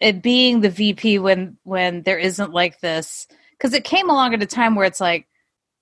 it 0.00 0.22
being 0.22 0.60
the 0.60 0.68
VP 0.70 1.18
when 1.18 1.56
when 1.64 2.02
there 2.02 2.18
isn't 2.18 2.52
like 2.52 2.80
this 2.80 3.26
because 3.52 3.72
it 3.72 3.84
came 3.84 4.10
along 4.10 4.34
at 4.34 4.42
a 4.42 4.46
time 4.46 4.74
where 4.74 4.86
it's 4.86 5.00
like, 5.00 5.26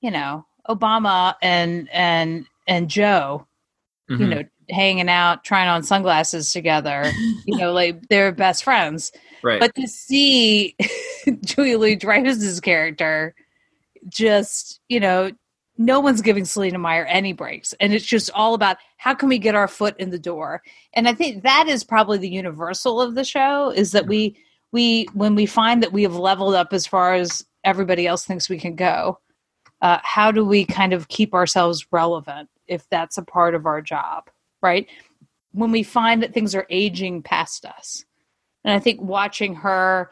you 0.01 0.11
know, 0.13 0.47
Obama 0.69 1.35
and 1.43 1.89
and 1.93 2.47
and 2.69 2.89
Joe, 2.89 3.47
you 4.09 4.17
Mhm. 4.17 4.29
know, 4.29 4.43
hanging 4.71 5.09
out, 5.09 5.45
trying 5.45 5.69
on 5.69 5.83
sunglasses 5.83 6.53
together, 6.53 7.11
you 7.47 7.57
know, 7.57 7.73
like 7.75 8.09
they're 8.09 8.33
best 8.33 8.65
friends. 8.65 9.13
right. 9.43 9.61
But 9.61 9.75
to 9.75 9.87
see 9.87 10.77
Julia 11.45 11.79
Louis 11.79 11.97
Dreyfus's 11.97 12.61
character, 12.61 13.35
just 14.09 14.81
you 14.89 15.01
know, 15.01 15.31
no 15.77 16.01
one's 16.01 16.23
giving 16.23 16.45
Selina 16.45 16.79
Meyer 16.79 17.05
any 17.07 17.33
breaks, 17.33 17.75
and 17.81 17.93
it's 17.93 18.05
just 18.05 18.31
all 18.33 18.55
about 18.55 18.77
how 18.97 19.15
can 19.15 19.29
we 19.29 19.39
get 19.39 19.55
our 19.55 19.69
foot 19.69 19.95
in 19.99 20.11
the 20.11 20.19
door. 20.19 20.63
And 20.95 21.09
I 21.09 21.15
think 21.15 21.43
that 21.43 21.67
is 21.69 21.85
probably 21.85 22.19
the 22.19 22.29
universal 22.29 23.01
of 23.01 23.15
the 23.15 23.25
show 23.25 23.71
is 23.71 23.93
that 23.93 24.07
we 24.07 24.37
we 24.73 25.07
when 25.15 25.35
we 25.35 25.47
find 25.47 25.83
that 25.83 25.93
we 25.93 26.03
have 26.03 26.17
leveled 26.17 26.55
up 26.55 26.73
as 26.73 26.87
far 26.87 27.15
as 27.15 27.45
everybody 27.65 28.07
else 28.07 28.25
thinks 28.25 28.49
we 28.49 28.59
can 28.59 28.77
go, 28.77 29.19
uh, 29.83 29.99
how 30.03 30.31
do 30.31 30.45
we 30.45 30.65
kind 30.65 30.93
of 30.93 31.09
keep 31.09 31.35
ourselves 31.35 31.87
relevant 31.91 32.49
if 32.67 32.89
that's 32.89 33.19
a 33.19 33.23
part 33.23 33.55
of 33.55 33.67
our 33.67 33.83
job? 33.83 34.29
Right? 34.65 34.89
When 35.53 35.71
we 35.71 35.85
find 35.85 36.23
that 36.23 36.35
things 36.35 36.55
are 36.57 36.67
aging 36.69 37.23
past 37.23 37.65
us. 37.65 38.05
And 38.65 38.75
I 38.75 38.81
think 38.81 39.01
watching 39.01 39.55
her, 39.57 40.11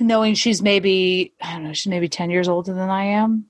knowing 0.00 0.34
she's 0.34 0.62
maybe, 0.62 1.34
I 1.40 1.52
don't 1.52 1.64
know, 1.64 1.72
she's 1.74 1.90
maybe 1.90 2.08
10 2.08 2.30
years 2.30 2.48
older 2.48 2.72
than 2.72 2.88
I 2.88 3.04
am, 3.04 3.46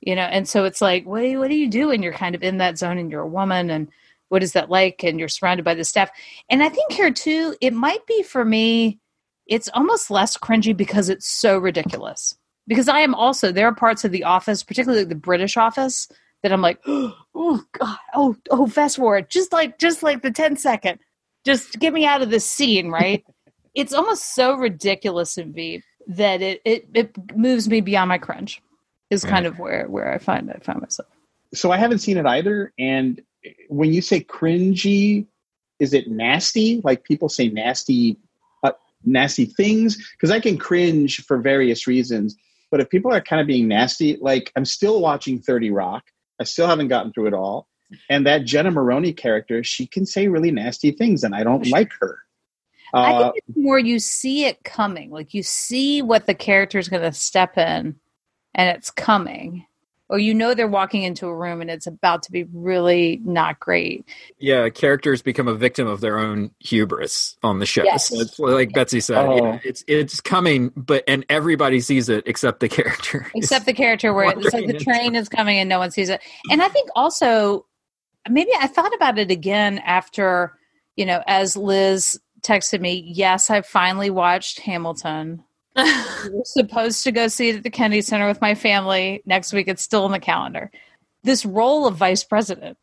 you 0.00 0.14
know, 0.14 0.22
and 0.22 0.48
so 0.48 0.64
it's 0.64 0.80
like, 0.80 1.04
what 1.04 1.20
do 1.20 1.26
you, 1.26 1.38
what 1.40 1.50
do 1.50 1.56
you 1.56 1.68
do? 1.68 1.90
And 1.90 2.02
you're 2.02 2.12
kind 2.12 2.34
of 2.34 2.42
in 2.42 2.58
that 2.58 2.78
zone 2.78 2.96
and 2.96 3.10
you're 3.10 3.22
a 3.22 3.26
woman 3.26 3.68
and 3.70 3.88
what 4.28 4.42
is 4.42 4.52
that 4.52 4.70
like? 4.70 5.02
And 5.04 5.18
you're 5.18 5.28
surrounded 5.28 5.64
by 5.64 5.74
the 5.74 5.84
staff. 5.84 6.10
And 6.48 6.62
I 6.62 6.68
think 6.68 6.92
here 6.92 7.12
too, 7.12 7.56
it 7.60 7.72
might 7.72 8.06
be 8.06 8.22
for 8.22 8.44
me, 8.44 9.00
it's 9.46 9.68
almost 9.74 10.10
less 10.10 10.36
cringy 10.36 10.76
because 10.76 11.08
it's 11.08 11.26
so 11.26 11.58
ridiculous. 11.58 12.36
Because 12.68 12.88
I 12.88 13.00
am 13.00 13.14
also, 13.14 13.52
there 13.52 13.66
are 13.68 13.74
parts 13.74 14.04
of 14.04 14.10
the 14.12 14.24
office, 14.24 14.62
particularly 14.62 15.04
the 15.04 15.14
British 15.14 15.56
office, 15.56 16.08
that 16.46 16.52
I'm 16.52 16.62
like, 16.62 16.80
oh 16.86 17.64
God, 17.72 17.98
oh, 18.14 18.36
oh, 18.50 18.68
fast 18.68 18.96
forward. 18.96 19.28
Just 19.28 19.52
like 19.52 19.78
just 19.78 20.04
like 20.04 20.22
the 20.22 20.30
10 20.30 20.56
second. 20.56 21.00
Just 21.44 21.78
get 21.80 21.92
me 21.92 22.06
out 22.06 22.22
of 22.22 22.30
this 22.30 22.48
scene, 22.48 22.88
right? 22.88 23.24
it's 23.74 23.92
almost 23.92 24.34
so 24.34 24.54
ridiculous 24.54 25.36
in 25.36 25.52
Veep 25.52 25.82
that 26.06 26.40
it, 26.40 26.62
it 26.64 26.88
it 26.94 27.36
moves 27.36 27.68
me 27.68 27.80
beyond 27.80 28.08
my 28.08 28.18
cringe. 28.18 28.62
Is 29.10 29.24
Yeah. 29.24 29.30
kind 29.30 29.46
of 29.46 29.58
where 29.58 29.86
where 29.88 30.12
I 30.12 30.18
find 30.18 30.50
I 30.50 30.58
find 30.60 30.80
myself. 30.80 31.08
So 31.52 31.72
I 31.72 31.78
haven't 31.78 31.98
seen 31.98 32.16
it 32.16 32.26
either. 32.26 32.72
And 32.78 33.20
when 33.68 33.92
you 33.92 34.02
say 34.02 34.20
cringy, 34.20 35.26
is 35.80 35.94
it 35.94 36.08
nasty? 36.08 36.80
Like 36.84 37.02
people 37.02 37.28
say 37.28 37.48
nasty, 37.48 38.16
uh, 38.62 38.72
nasty 39.04 39.46
things? 39.46 39.96
Because 40.12 40.30
I 40.30 40.38
can 40.38 40.58
cringe 40.58 41.24
for 41.24 41.38
various 41.38 41.86
reasons. 41.88 42.36
But 42.70 42.80
if 42.80 42.88
people 42.88 43.12
are 43.12 43.20
kind 43.20 43.40
of 43.40 43.46
being 43.46 43.68
nasty, 43.68 44.16
like 44.20 44.52
I'm 44.56 44.64
still 44.64 45.00
watching 45.00 45.40
30 45.40 45.70
Rock. 45.70 46.04
I 46.40 46.44
still 46.44 46.66
haven't 46.66 46.88
gotten 46.88 47.12
through 47.12 47.28
it 47.28 47.34
all. 47.34 47.68
And 48.10 48.26
that 48.26 48.44
Jenna 48.44 48.70
Maroney 48.70 49.12
character, 49.12 49.62
she 49.62 49.86
can 49.86 50.06
say 50.06 50.26
really 50.28 50.50
nasty 50.50 50.90
things, 50.90 51.22
and 51.22 51.34
I 51.34 51.44
don't 51.44 51.68
like 51.68 51.92
her. 52.00 52.18
I 52.92 53.12
Uh, 53.12 53.22
think 53.32 53.44
it's 53.46 53.56
more 53.56 53.78
you 53.78 53.98
see 53.98 54.44
it 54.44 54.64
coming. 54.64 55.10
Like 55.10 55.34
you 55.34 55.42
see 55.42 56.02
what 56.02 56.26
the 56.26 56.34
character's 56.34 56.88
going 56.88 57.02
to 57.02 57.12
step 57.12 57.56
in, 57.56 57.96
and 58.54 58.76
it's 58.76 58.90
coming, 58.90 59.66
or 60.08 60.18
you 60.18 60.32
know 60.34 60.54
they're 60.54 60.68
walking 60.68 61.02
into 61.02 61.26
a 61.26 61.34
room 61.36 61.60
and 61.60 61.70
it's 61.70 61.86
about 61.86 62.22
to 62.24 62.32
be 62.32 62.44
really 62.52 63.20
not 63.24 63.58
great. 63.58 64.04
Yeah, 64.38 64.68
characters 64.68 65.22
become 65.22 65.48
a 65.48 65.54
victim 65.54 65.86
of 65.86 66.00
their 66.00 66.18
own 66.18 66.50
hubris 66.60 67.36
on 67.42 67.58
the 67.58 67.66
show. 67.66 67.82
Yes. 67.84 68.08
So 68.08 68.20
it's 68.20 68.38
like 68.38 68.72
Betsy 68.72 69.00
said, 69.00 69.16
Oh. 69.18 69.36
yeah, 69.36 69.58
it's 69.64 69.84
it's 69.88 70.20
coming, 70.20 70.72
but 70.76 71.02
and 71.08 71.24
everybody 71.28 71.80
sees 71.80 72.08
it 72.08 72.24
except 72.26 72.60
the 72.60 72.68
character. 72.70 73.30
except 73.34 73.66
the 73.66 73.72
character 73.74 74.12
where 74.14 74.30
it's 74.38 74.52
like 74.52 74.66
the 74.66 74.78
train 74.78 75.14
is 75.16 75.28
coming 75.28 75.58
and 75.58 75.68
no 75.68 75.78
one 75.78 75.90
sees 75.90 76.08
it. 76.08 76.20
And 76.50 76.62
I 76.62 76.68
think 76.68 76.88
also 76.94 77.66
maybe 78.28 78.50
I 78.58 78.66
thought 78.66 78.94
about 78.94 79.18
it 79.18 79.30
again 79.30 79.78
after, 79.78 80.52
you 80.96 81.06
know, 81.06 81.22
as 81.26 81.56
Liz 81.56 82.20
texted 82.42 82.80
me, 82.80 83.02
yes, 83.06 83.50
I 83.50 83.62
finally 83.62 84.10
watched 84.10 84.60
Hamilton. 84.60 85.42
We 85.76 86.30
were 86.30 86.44
supposed 86.44 87.04
to 87.04 87.12
go 87.12 87.28
see 87.28 87.50
it 87.50 87.56
at 87.56 87.62
the 87.62 87.70
Kennedy 87.70 88.02
Center 88.02 88.26
with 88.26 88.40
my 88.40 88.54
family. 88.54 89.22
Next 89.26 89.52
week 89.52 89.68
it's 89.68 89.82
still 89.82 90.06
in 90.06 90.12
the 90.12 90.20
calendar. 90.20 90.70
This 91.22 91.44
role 91.44 91.86
of 91.86 91.96
vice 91.96 92.24
president 92.24 92.78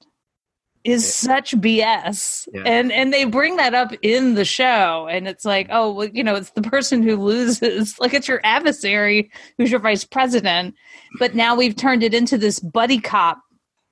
is 0.84 1.12
such 1.12 1.56
BS. 1.56 2.48
Yeah. 2.54 2.64
And 2.66 2.92
and 2.92 3.14
they 3.14 3.26
bring 3.26 3.56
that 3.58 3.74
up 3.74 3.94
in 4.02 4.36
the 4.36 4.46
show 4.46 5.08
and 5.10 5.28
it's 5.28 5.46
like, 5.46 5.68
oh, 5.72 5.94
well, 5.94 6.10
you 6.10 6.24
know, 6.24 6.36
it's 6.36 6.52
the 6.52 6.62
person 6.62 7.04
who 7.04 7.16
loses. 7.16 7.98
Like 8.04 8.14
it's 8.14 8.28
your 8.28 8.42
adversary 8.44 9.32
who's 9.58 9.72
your 9.72 9.80
vice 9.80 10.04
president. 10.04 10.76
But 11.20 11.36
now 11.36 11.56
we've 11.56 11.76
turned 11.76 12.04
it 12.04 12.14
into 12.14 12.38
this 12.38 12.60
buddy 12.60 13.00
cop. 13.00 13.40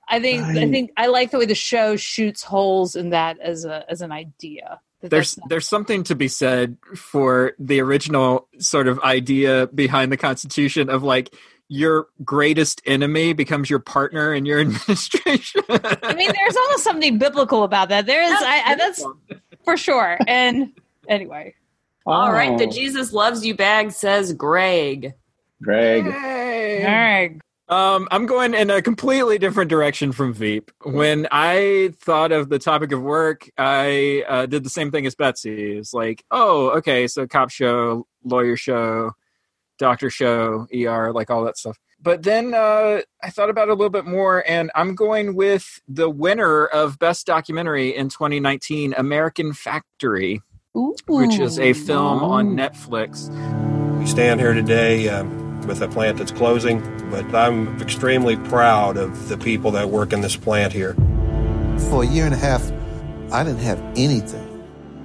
I 0.08 0.20
think 0.20 0.42
I 0.42 0.68
think 0.68 0.90
I 0.98 1.06
like 1.06 1.30
the 1.30 1.38
way 1.38 1.46
the 1.46 1.54
show 1.54 1.96
shoots 1.96 2.42
holes 2.42 2.94
in 2.94 3.10
that 3.10 3.38
as 3.40 3.64
a 3.64 3.84
as 3.88 4.02
an 4.02 4.12
idea. 4.12 4.80
That 5.02 5.10
There's 5.10 5.34
that's- 5.34 5.48
there's 5.48 5.68
something 5.68 6.04
to 6.04 6.14
be 6.14 6.28
said 6.28 6.76
for 6.96 7.52
the 7.58 7.80
original 7.80 8.48
sort 8.58 8.88
of 8.88 8.98
idea 9.00 9.66
behind 9.74 10.10
the 10.12 10.16
Constitution 10.16 10.88
of 10.88 11.02
like 11.02 11.34
your 11.68 12.06
greatest 12.24 12.82
enemy 12.86 13.32
becomes 13.32 13.68
your 13.70 13.78
partner 13.78 14.32
in 14.34 14.44
your 14.46 14.60
administration. 14.66 15.62
I 15.68 16.14
mean, 16.14 16.30
there's 16.32 16.56
almost 16.56 16.84
something 16.84 17.18
biblical 17.18 17.62
about 17.64 17.88
that. 17.88 18.06
There 18.06 18.22
is, 18.22 18.32
I, 18.42 18.62
I, 18.66 18.74
that's 18.76 19.04
for 19.64 19.76
sure. 19.76 20.18
And 20.26 20.72
anyway, 21.08 21.54
All 22.06 22.30
right, 22.32 22.56
the 22.58 22.66
Oh. 22.66 22.70
Jesus 22.70 23.12
loves 23.12 23.44
you 23.44 23.54
bag 23.54 23.90
says 23.92 24.32
Greg. 24.34 25.14
Greg. 25.62 26.06
all 26.06 26.12
right. 26.12 27.38
Um, 27.72 28.06
I'm 28.10 28.26
going 28.26 28.52
in 28.52 28.68
a 28.68 28.82
completely 28.82 29.38
different 29.38 29.70
direction 29.70 30.12
from 30.12 30.34
Veep. 30.34 30.70
When 30.82 31.26
I 31.30 31.94
thought 32.00 32.30
of 32.30 32.50
the 32.50 32.58
topic 32.58 32.92
of 32.92 33.00
work, 33.00 33.48
I 33.56 34.24
uh, 34.28 34.44
did 34.44 34.62
the 34.62 34.68
same 34.68 34.90
thing 34.90 35.06
as 35.06 35.14
Betsy. 35.14 35.78
It's 35.78 35.94
like, 35.94 36.22
oh, 36.30 36.68
okay, 36.76 37.06
so 37.06 37.26
cop 37.26 37.48
show, 37.48 38.06
lawyer 38.24 38.58
show, 38.58 39.12
doctor 39.78 40.10
show, 40.10 40.66
ER, 40.74 41.14
like 41.14 41.30
all 41.30 41.46
that 41.46 41.56
stuff. 41.56 41.78
But 41.98 42.24
then 42.24 42.52
uh, 42.52 43.00
I 43.22 43.30
thought 43.30 43.48
about 43.48 43.68
it 43.68 43.70
a 43.70 43.74
little 43.74 43.88
bit 43.88 44.04
more, 44.04 44.44
and 44.46 44.70
I'm 44.74 44.94
going 44.94 45.34
with 45.34 45.80
the 45.88 46.10
winner 46.10 46.66
of 46.66 46.98
Best 46.98 47.26
Documentary 47.26 47.96
in 47.96 48.10
2019, 48.10 48.92
American 48.98 49.54
Factory, 49.54 50.42
which 50.74 51.38
is 51.38 51.58
a 51.58 51.72
film 51.72 52.22
on 52.22 52.54
Netflix. 52.54 53.30
We 53.98 54.06
stand 54.06 54.40
here 54.40 54.52
today 54.52 55.08
um, 55.08 55.41
with 55.66 55.80
a 55.82 55.88
plant 55.88 56.18
that's 56.18 56.32
closing, 56.32 56.80
but 57.10 57.34
I'm 57.34 57.80
extremely 57.80 58.36
proud 58.36 58.96
of 58.96 59.28
the 59.28 59.36
people 59.36 59.70
that 59.72 59.88
work 59.88 60.12
in 60.12 60.20
this 60.20 60.36
plant 60.36 60.72
here. 60.72 60.94
For 61.90 62.02
a 62.02 62.06
year 62.06 62.24
and 62.24 62.34
a 62.34 62.38
half, 62.38 62.70
I 63.32 63.44
didn't 63.44 63.60
have 63.60 63.80
anything. 63.96 64.48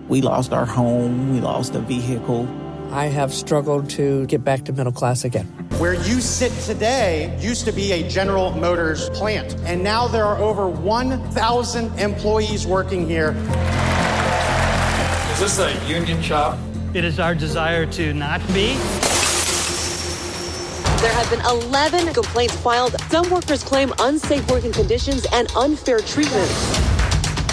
We 0.07 0.21
lost 0.21 0.53
our 0.53 0.65
home, 0.65 1.33
we 1.33 1.41
lost 1.41 1.75
a 1.75 1.79
vehicle. 1.79 2.47
I 2.91 3.07
have 3.07 3.33
struggled 3.33 3.89
to 3.91 4.25
get 4.27 4.43
back 4.43 4.63
to 4.65 4.73
middle 4.73 4.93
class 4.93 5.25
again. 5.25 5.45
Where 5.79 5.93
you 5.93 6.21
sit 6.21 6.51
today 6.63 7.37
used 7.39 7.65
to 7.65 7.71
be 7.71 7.91
a 7.91 8.07
General 8.07 8.51
Motors 8.51 9.09
plant, 9.09 9.55
and 9.65 9.83
now 9.83 10.07
there 10.07 10.23
are 10.23 10.37
over 10.37 10.67
1,000 10.67 11.99
employees 11.99 12.65
working 12.65 13.07
here. 13.07 13.35
Is 15.33 15.39
this 15.39 15.59
a 15.59 15.87
union 15.87 16.21
shop? 16.21 16.57
It 16.93 17.03
is 17.03 17.19
our 17.19 17.35
desire 17.35 17.85
to 17.91 18.13
not 18.13 18.41
be. 18.53 18.75
There 20.99 21.13
have 21.13 21.29
been 21.29 21.41
11 21.41 22.11
complaints 22.15 22.55
filed. 22.55 22.99
Some 23.11 23.29
workers 23.29 23.63
claim 23.63 23.93
unsafe 23.99 24.49
working 24.49 24.71
conditions 24.71 25.27
and 25.31 25.47
unfair 25.55 25.99
treatment. 25.99 26.51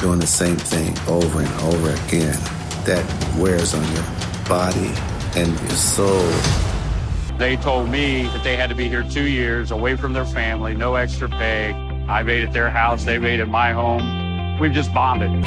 Doing 0.00 0.18
the 0.18 0.26
same 0.26 0.56
thing 0.56 0.96
over 1.06 1.40
and 1.42 1.60
over 1.60 1.90
again. 1.90 2.38
That 2.86 3.04
wears 3.38 3.74
on 3.74 3.84
your 3.92 4.04
body 4.48 4.92
and 5.36 5.60
your 5.60 5.76
soul. 5.76 6.32
They 7.36 7.56
told 7.56 7.90
me 7.90 8.22
that 8.28 8.42
they 8.42 8.56
had 8.56 8.70
to 8.70 8.74
be 8.74 8.88
here 8.88 9.02
two 9.02 9.28
years 9.28 9.72
away 9.72 9.94
from 9.96 10.14
their 10.14 10.24
family, 10.24 10.74
no 10.74 10.94
extra 10.94 11.28
pay. 11.28 11.72
I 12.08 12.22
made 12.22 12.44
it 12.44 12.52
their 12.54 12.70
house, 12.70 13.04
they 13.04 13.18
made 13.18 13.40
it 13.40 13.46
my 13.46 13.72
home. 13.72 14.58
We've 14.58 14.72
just 14.72 14.94
bonded. 14.94 15.44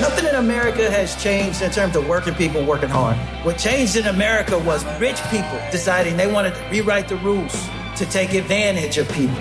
Nothing 0.00 0.30
in 0.30 0.34
America 0.36 0.90
has 0.90 1.14
changed 1.22 1.60
in 1.60 1.70
terms 1.70 1.94
of 1.94 2.08
working 2.08 2.32
people 2.32 2.64
working 2.64 2.88
hard. 2.88 3.18
What 3.44 3.58
changed 3.58 3.96
in 3.96 4.06
America 4.06 4.58
was 4.58 4.82
rich 4.98 5.20
people 5.24 5.60
deciding 5.70 6.16
they 6.16 6.26
wanted 6.26 6.54
to 6.54 6.68
rewrite 6.70 7.08
the 7.08 7.16
rules 7.16 7.52
to 7.96 8.06
take 8.06 8.32
advantage 8.32 8.96
of 8.96 9.06
people. 9.10 9.36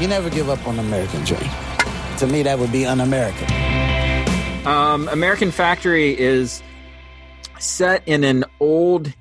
You 0.00 0.06
never 0.06 0.30
give 0.30 0.48
up 0.48 0.64
on 0.64 0.76
the 0.76 0.82
American 0.82 1.24
dream. 1.24 1.50
To 2.18 2.28
me, 2.28 2.44
that 2.44 2.60
would 2.60 2.70
be 2.70 2.86
un 2.86 3.00
American. 3.00 3.48
Um, 4.64 5.08
American 5.08 5.50
Factory 5.50 6.16
is 6.16 6.62
set 7.58 8.06
in 8.06 8.22
an 8.22 8.44
old 8.60 9.12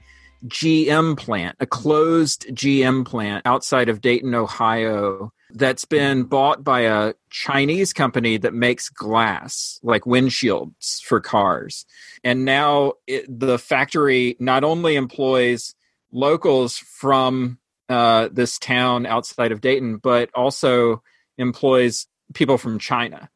GM 0.45 1.17
plant, 1.17 1.55
a 1.59 1.65
closed 1.65 2.45
GM 2.49 3.03
plant 3.03 3.41
outside 3.47 3.89
of 3.89 3.99
Dayton, 3.99 4.35
Ohio, 4.35 5.33
that's 5.53 5.85
been 5.85 6.23
bought 6.23 6.63
by 6.63 6.81
a 6.81 7.13
Chinese 7.29 7.93
company 7.93 8.37
that 8.37 8.53
makes 8.53 8.89
glass, 8.89 9.79
like 9.83 10.03
windshields 10.03 11.01
for 11.01 11.19
cars. 11.19 11.85
And 12.23 12.45
now 12.45 12.93
it, 13.07 13.25
the 13.27 13.57
factory 13.57 14.35
not 14.39 14.63
only 14.63 14.95
employs 14.95 15.75
locals 16.11 16.77
from 16.77 17.57
uh, 17.89 18.29
this 18.31 18.57
town 18.57 19.05
outside 19.05 19.51
of 19.51 19.61
Dayton, 19.61 19.97
but 19.97 20.29
also 20.33 21.03
employs 21.37 22.07
people 22.33 22.57
from 22.57 22.79
China 22.79 23.29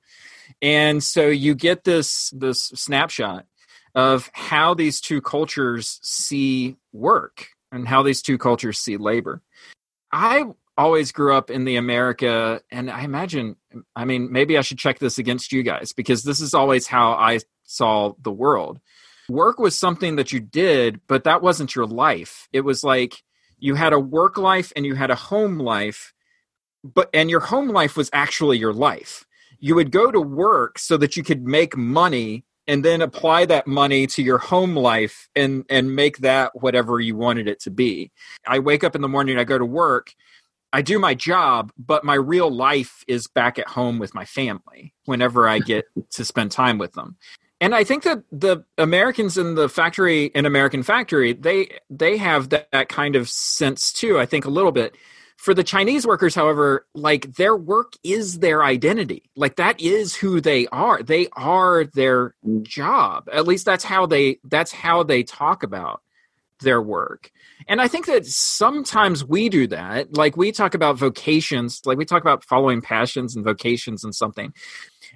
and 0.62 1.04
so 1.04 1.28
you 1.28 1.56
get 1.56 1.84
this 1.84 2.32
this 2.36 2.62
snapshot 2.76 3.46
of 3.94 4.30
how 4.34 4.74
these 4.74 5.00
two 5.00 5.22
cultures 5.22 6.00
see 6.02 6.76
work 6.92 7.48
and 7.72 7.88
how 7.88 8.04
these 8.04 8.22
two 8.22 8.38
cultures 8.38 8.80
see 8.80 8.98
labor 8.98 9.42
i 10.12 10.46
always 10.78 11.12
grew 11.12 11.34
up 11.34 11.50
in 11.50 11.66
the 11.66 11.76
america 11.76 12.62
and 12.72 12.90
i 12.90 13.02
imagine 13.02 13.56
i 13.96 14.06
mean 14.06 14.32
maybe 14.32 14.58
i 14.58 14.62
should 14.62 14.78
check 14.78 15.00
this 15.00 15.18
against 15.18 15.52
you 15.52 15.64
guys 15.64 15.94
because 15.94 16.24
this 16.24 16.40
is 16.40 16.54
always 16.54 16.88
how 16.88 17.14
i 17.14 17.40
saw 17.64 18.14
the 18.22 18.32
world 18.32 18.80
work 19.30 19.58
was 19.58 19.76
something 19.76 20.18
that 20.18 20.32
you 20.32 20.40
did 20.40 21.00
but 21.08 21.24
that 21.24 21.42
wasn't 21.42 21.76
your 21.76 21.86
life 21.86 22.48
it 22.52 22.62
was 22.62 22.84
like 22.84 23.24
you 23.58 23.76
had 23.76 23.94
a 23.94 24.00
work 24.00 24.38
life 24.38 24.72
and 24.76 24.86
you 24.86 24.96
had 24.96 25.10
a 25.10 25.16
home 25.16 25.58
life 25.58 26.14
but 26.94 27.10
and 27.14 27.30
your 27.30 27.40
home 27.40 27.70
life 27.70 27.98
was 27.98 28.10
actually 28.14 28.58
your 28.58 28.74
life. 28.74 29.26
You 29.60 29.76
would 29.76 29.92
go 29.92 30.12
to 30.12 30.22
work 30.22 30.78
so 30.78 30.98
that 30.98 31.18
you 31.18 31.24
could 31.24 31.44
make 31.44 31.76
money 31.76 32.46
and 32.68 32.84
then 32.84 33.02
apply 33.02 33.46
that 33.46 33.68
money 33.68 34.08
to 34.08 34.24
your 34.24 34.38
home 34.38 34.76
life 34.76 35.30
and 35.36 35.66
and 35.70 35.96
make 35.96 36.20
that 36.20 36.52
whatever 36.56 37.00
you 37.00 37.16
wanted 37.16 37.48
it 37.48 37.60
to 37.62 37.72
be. 37.72 38.12
I 38.48 38.60
wake 38.60 38.84
up 38.84 38.96
in 38.96 39.02
the 39.02 39.08
morning, 39.08 39.40
I 39.40 39.44
go 39.44 39.58
to 39.58 39.66
work, 39.66 40.14
I 40.76 40.82
do 40.82 41.00
my 41.00 41.14
job, 41.14 41.72
but 41.78 42.04
my 42.04 42.16
real 42.16 42.52
life 42.52 43.06
is 43.08 43.28
back 43.28 43.58
at 43.58 43.70
home 43.70 43.98
with 43.98 44.14
my 44.14 44.26
family 44.26 44.94
whenever 45.06 45.48
I 45.48 45.60
get 45.60 45.86
to 46.12 46.26
spend 46.26 46.52
time 46.52 46.78
with 46.78 46.92
them. 46.92 47.16
And 47.62 47.74
I 47.74 47.86
think 47.86 48.04
that 48.04 48.24
the 48.30 48.66
Americans 48.78 49.38
in 49.38 49.56
the 49.56 49.70
factory 49.70 50.26
in 50.26 50.46
American 50.46 50.84
Factory, 50.84 51.32
they 51.32 51.80
they 51.90 52.18
have 52.18 52.50
that, 52.50 52.68
that 52.74 52.90
kind 52.90 53.16
of 53.16 53.30
sense 53.30 53.94
too, 53.94 54.20
I 54.20 54.26
think 54.26 54.44
a 54.44 54.50
little 54.50 54.74
bit. 54.74 54.98
For 55.38 55.54
the 55.54 55.64
Chinese 55.64 56.06
workers, 56.06 56.36
however, 56.36 56.86
like 56.94 57.36
their 57.36 57.56
work 57.56 57.94
is 58.04 58.40
their 58.40 58.62
identity. 58.62 59.24
Like 59.38 59.56
that 59.56 59.80
is 59.80 60.14
who 60.14 60.42
they 60.42 60.68
are. 60.68 61.02
They 61.02 61.30
are 61.38 61.86
their 61.86 62.36
mm. 62.46 62.64
job. 62.64 63.30
At 63.32 63.48
least 63.48 63.66
that's 63.66 63.86
how 63.86 64.08
they 64.08 64.40
that's 64.44 64.74
how 64.74 65.04
they 65.04 65.24
talk 65.24 65.64
about 65.64 66.02
their 66.62 66.82
work. 66.82 67.32
And 67.68 67.82
I 67.82 67.88
think 67.88 68.06
that 68.06 68.26
sometimes 68.26 69.24
we 69.26 69.50
do 69.50 69.68
that. 69.68 70.16
Like 70.16 70.38
we 70.38 70.52
talk 70.52 70.74
about 70.74 70.98
vocations, 70.98 71.82
like 71.86 71.98
we 71.98 72.06
talk 72.06 72.22
about 72.22 72.44
following 72.44 72.82
passions 72.82 73.36
and 73.36 73.44
vocations 73.44 74.04
and 74.04 74.14
something. 74.14 74.54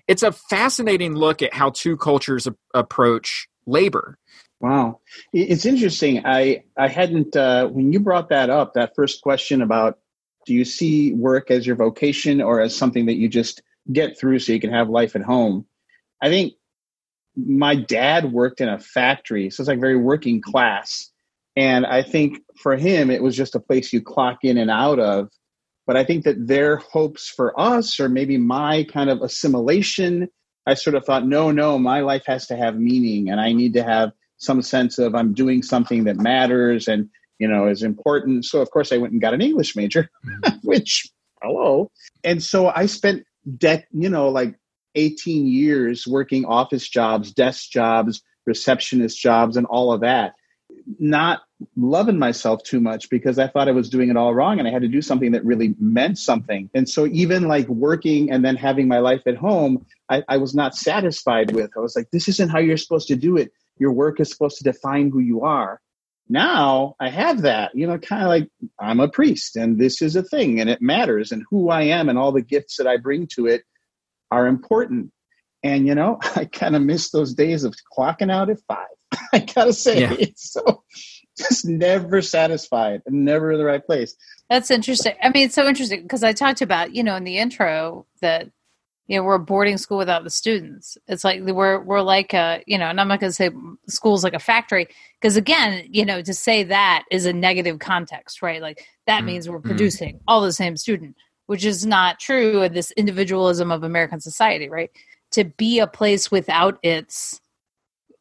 It's 0.07 0.23
a 0.23 0.31
fascinating 0.31 1.15
look 1.15 1.41
at 1.41 1.53
how 1.53 1.69
two 1.71 1.97
cultures 1.97 2.47
a- 2.47 2.55
approach 2.73 3.47
labor. 3.65 4.17
Wow, 4.59 4.99
it's 5.31 5.65
interesting. 5.65 6.25
I 6.25 6.63
I 6.75 6.89
hadn't 6.89 7.35
uh, 7.35 7.67
when 7.67 7.93
you 7.93 7.99
brought 8.01 8.29
that 8.29 8.49
up. 8.49 8.73
That 8.73 8.93
first 8.93 9.21
question 9.21 9.61
about 9.61 9.99
do 10.45 10.53
you 10.53 10.65
see 10.65 11.13
work 11.13 11.49
as 11.49 11.65
your 11.65 11.77
vocation 11.77 12.41
or 12.41 12.59
as 12.59 12.75
something 12.75 13.05
that 13.05 13.15
you 13.15 13.29
just 13.29 13.61
get 13.91 14.19
through 14.19 14.39
so 14.39 14.51
you 14.51 14.59
can 14.59 14.73
have 14.73 14.89
life 14.89 15.15
at 15.15 15.21
home? 15.21 15.65
I 16.21 16.27
think 16.27 16.53
my 17.37 17.75
dad 17.75 18.33
worked 18.33 18.59
in 18.59 18.67
a 18.67 18.79
factory, 18.79 19.49
so 19.49 19.61
it's 19.61 19.69
like 19.69 19.79
very 19.79 19.95
working 19.95 20.41
class. 20.41 21.09
And 21.55 21.85
I 21.85 22.03
think 22.03 22.39
for 22.57 22.75
him, 22.75 23.09
it 23.09 23.21
was 23.21 23.35
just 23.35 23.55
a 23.55 23.59
place 23.59 23.91
you 23.91 24.01
clock 24.01 24.39
in 24.43 24.57
and 24.57 24.71
out 24.71 24.99
of. 24.99 25.29
But 25.87 25.97
I 25.97 26.03
think 26.03 26.23
that 26.25 26.47
their 26.47 26.77
hopes 26.77 27.27
for 27.27 27.59
us, 27.59 27.99
or 27.99 28.09
maybe 28.09 28.37
my 28.37 28.83
kind 28.83 29.09
of 29.09 29.21
assimilation, 29.21 30.29
I 30.65 30.75
sort 30.75 30.95
of 30.95 31.03
thought, 31.03 31.25
no, 31.25 31.51
no, 31.51 31.79
my 31.79 32.01
life 32.01 32.23
has 32.27 32.45
to 32.47 32.55
have 32.55 32.77
meaning 32.77 33.29
and 33.29 33.41
I 33.41 33.53
need 33.53 33.73
to 33.73 33.83
have 33.83 34.11
some 34.39 34.61
sense 34.61 34.97
of 34.97 35.15
I'm 35.15 35.33
doing 35.33 35.61
something 35.61 36.05
that 36.05 36.17
matters 36.17 36.87
and 36.87 37.09
you 37.39 37.47
know 37.47 37.67
is 37.67 37.83
important. 37.83 38.45
So 38.45 38.61
of 38.61 38.71
course 38.71 38.91
I 38.91 38.97
went 38.97 39.13
and 39.13 39.21
got 39.21 39.33
an 39.33 39.41
English 39.41 39.75
major, 39.75 40.09
mm-hmm. 40.25 40.57
which 40.67 41.07
hello. 41.41 41.91
And 42.23 42.41
so 42.41 42.67
I 42.67 42.85
spent 42.87 43.23
dec 43.47 43.83
you 43.91 44.09
know 44.09 44.29
like 44.29 44.55
18 44.95 45.45
years 45.45 46.07
working 46.07 46.45
office 46.45 46.87
jobs, 46.87 47.31
desk 47.31 47.69
jobs, 47.69 48.21
receptionist 48.45 49.19
jobs, 49.19 49.55
and 49.55 49.67
all 49.67 49.91
of 49.93 50.01
that. 50.01 50.33
Not 50.97 51.41
loving 51.75 52.17
myself 52.17 52.63
too 52.63 52.79
much 52.79 53.09
because 53.09 53.37
I 53.37 53.47
thought 53.47 53.67
I 53.67 53.73
was 53.73 53.89
doing 53.89 54.09
it 54.09 54.17
all 54.17 54.33
wrong 54.33 54.59
and 54.59 54.67
I 54.67 54.71
had 54.71 54.81
to 54.81 54.87
do 54.87 55.01
something 55.01 55.31
that 55.33 55.45
really 55.45 55.75
meant 55.79 56.17
something. 56.17 56.69
And 56.73 56.87
so 56.87 57.05
even 57.07 57.47
like 57.47 57.67
working 57.67 58.31
and 58.31 58.43
then 58.43 58.55
having 58.55 58.87
my 58.87 58.99
life 58.99 59.21
at 59.27 59.35
home, 59.35 59.85
I, 60.09 60.23
I 60.27 60.37
was 60.37 60.55
not 60.55 60.75
satisfied 60.75 61.51
with. 61.51 61.71
I 61.77 61.79
was 61.79 61.95
like, 61.95 62.09
this 62.11 62.27
isn't 62.27 62.49
how 62.49 62.59
you're 62.59 62.77
supposed 62.77 63.07
to 63.09 63.15
do 63.15 63.37
it. 63.37 63.51
Your 63.77 63.91
work 63.91 64.19
is 64.19 64.31
supposed 64.31 64.57
to 64.57 64.63
define 64.63 65.11
who 65.11 65.19
you 65.19 65.41
are. 65.41 65.79
Now 66.29 66.95
I 66.99 67.09
have 67.09 67.41
that, 67.41 67.71
you 67.73 67.87
know, 67.87 67.97
kind 67.97 68.21
of 68.21 68.29
like 68.29 68.49
I'm 68.79 68.99
a 68.99 69.09
priest 69.09 69.55
and 69.55 69.79
this 69.79 70.01
is 70.01 70.15
a 70.15 70.23
thing 70.23 70.59
and 70.59 70.69
it 70.69 70.81
matters 70.81 71.31
and 71.31 71.43
who 71.49 71.69
I 71.69 71.83
am 71.83 72.07
and 72.07 72.17
all 72.17 72.31
the 72.31 72.41
gifts 72.41 72.77
that 72.77 72.87
I 72.87 72.97
bring 72.97 73.27
to 73.33 73.47
it 73.47 73.63
are 74.31 74.45
important. 74.47 75.11
And, 75.63 75.87
you 75.87 75.95
know, 75.95 76.19
I 76.35 76.45
kind 76.45 76.75
of 76.75 76.83
miss 76.83 77.09
those 77.09 77.33
days 77.33 77.63
of 77.63 77.75
clocking 77.97 78.31
out 78.31 78.49
at 78.49 78.59
five. 78.67 78.87
I 79.33 79.39
gotta 79.39 79.73
say, 79.73 80.01
Yeah. 80.01 80.15
it's 80.19 80.51
so 80.51 80.83
just 81.37 81.65
never 81.65 82.21
satisfied 82.21 83.01
and 83.05 83.25
never 83.25 83.51
in 83.51 83.57
the 83.57 83.65
right 83.65 83.83
place. 83.83 84.15
That's 84.49 84.71
interesting. 84.71 85.13
I 85.21 85.29
mean, 85.29 85.45
it's 85.45 85.55
so 85.55 85.67
interesting 85.67 86.03
because 86.03 86.23
I 86.23 86.33
talked 86.33 86.61
about, 86.61 86.93
you 86.93 87.03
know, 87.03 87.15
in 87.15 87.23
the 87.23 87.37
intro 87.37 88.05
that, 88.21 88.49
you 89.07 89.17
know, 89.17 89.23
we're 89.23 89.35
a 89.35 89.39
boarding 89.39 89.77
school 89.77 89.97
without 89.97 90.23
the 90.23 90.29
students. 90.29 90.97
It's 91.07 91.23
like 91.23 91.41
we're 91.41 91.79
we're 91.79 92.01
like 92.01 92.33
a, 92.33 92.61
you 92.67 92.77
know, 92.77 92.85
and 92.85 92.99
I'm 92.99 93.07
not 93.07 93.19
going 93.19 93.29
to 93.29 93.35
say 93.35 93.49
school's 93.87 94.23
like 94.23 94.33
a 94.33 94.39
factory 94.39 94.87
because 95.19 95.37
again, 95.37 95.85
you 95.89 96.05
know, 96.05 96.21
to 96.21 96.33
say 96.33 96.63
that 96.65 97.05
is 97.09 97.25
a 97.25 97.33
negative 97.33 97.79
context, 97.79 98.41
right? 98.41 98.61
Like 98.61 98.85
that 99.07 99.23
mm, 99.23 99.27
means 99.27 99.49
we're 99.49 99.59
mm. 99.59 99.65
producing 99.65 100.19
all 100.27 100.41
the 100.41 100.53
same 100.53 100.77
student, 100.77 101.15
which 101.47 101.65
is 101.65 101.85
not 101.85 102.19
true 102.19 102.61
in 102.61 102.73
this 102.73 102.91
individualism 102.91 103.71
of 103.71 103.83
American 103.83 104.19
society, 104.19 104.69
right? 104.69 104.91
To 105.31 105.43
be 105.43 105.79
a 105.79 105.87
place 105.87 106.29
without 106.29 106.77
its, 106.83 107.41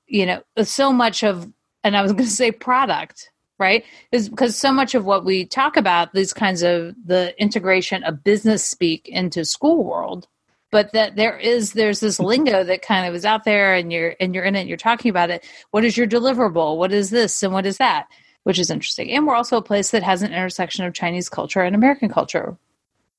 you 0.08 0.26
know, 0.26 0.42
so 0.62 0.92
much 0.92 1.22
of, 1.22 1.50
and 1.84 1.96
I 1.96 2.02
was 2.02 2.12
going 2.12 2.24
to 2.24 2.30
say 2.30 2.50
product, 2.50 3.30
right? 3.58 3.84
Is 4.10 4.28
because 4.28 4.56
so 4.56 4.72
much 4.72 4.94
of 4.94 5.04
what 5.04 5.24
we 5.24 5.44
talk 5.44 5.76
about, 5.76 6.12
these 6.12 6.32
kinds 6.32 6.62
of 6.62 6.94
the 7.04 7.34
integration 7.40 8.02
of 8.04 8.24
business 8.24 8.64
speak 8.64 9.08
into 9.08 9.44
school 9.44 9.84
world, 9.84 10.26
but 10.70 10.92
that 10.92 11.16
there 11.16 11.36
is 11.38 11.72
there's 11.72 12.00
this 12.00 12.20
lingo 12.20 12.64
that 12.64 12.82
kind 12.82 13.06
of 13.06 13.14
is 13.14 13.24
out 13.24 13.44
there, 13.44 13.74
and 13.74 13.92
you're 13.92 14.14
and 14.20 14.34
you're 14.34 14.44
in 14.44 14.56
it, 14.56 14.60
and 14.60 14.68
you're 14.68 14.78
talking 14.78 15.10
about 15.10 15.30
it. 15.30 15.44
What 15.70 15.84
is 15.84 15.96
your 15.96 16.06
deliverable? 16.06 16.76
What 16.76 16.92
is 16.92 17.10
this 17.10 17.42
and 17.42 17.52
what 17.52 17.66
is 17.66 17.78
that? 17.78 18.06
Which 18.44 18.58
is 18.58 18.70
interesting. 18.70 19.10
And 19.10 19.26
we're 19.26 19.34
also 19.34 19.56
a 19.56 19.62
place 19.62 19.90
that 19.90 20.02
has 20.02 20.22
an 20.22 20.32
intersection 20.32 20.84
of 20.84 20.94
Chinese 20.94 21.28
culture 21.28 21.62
and 21.62 21.74
American 21.74 22.08
culture 22.08 22.56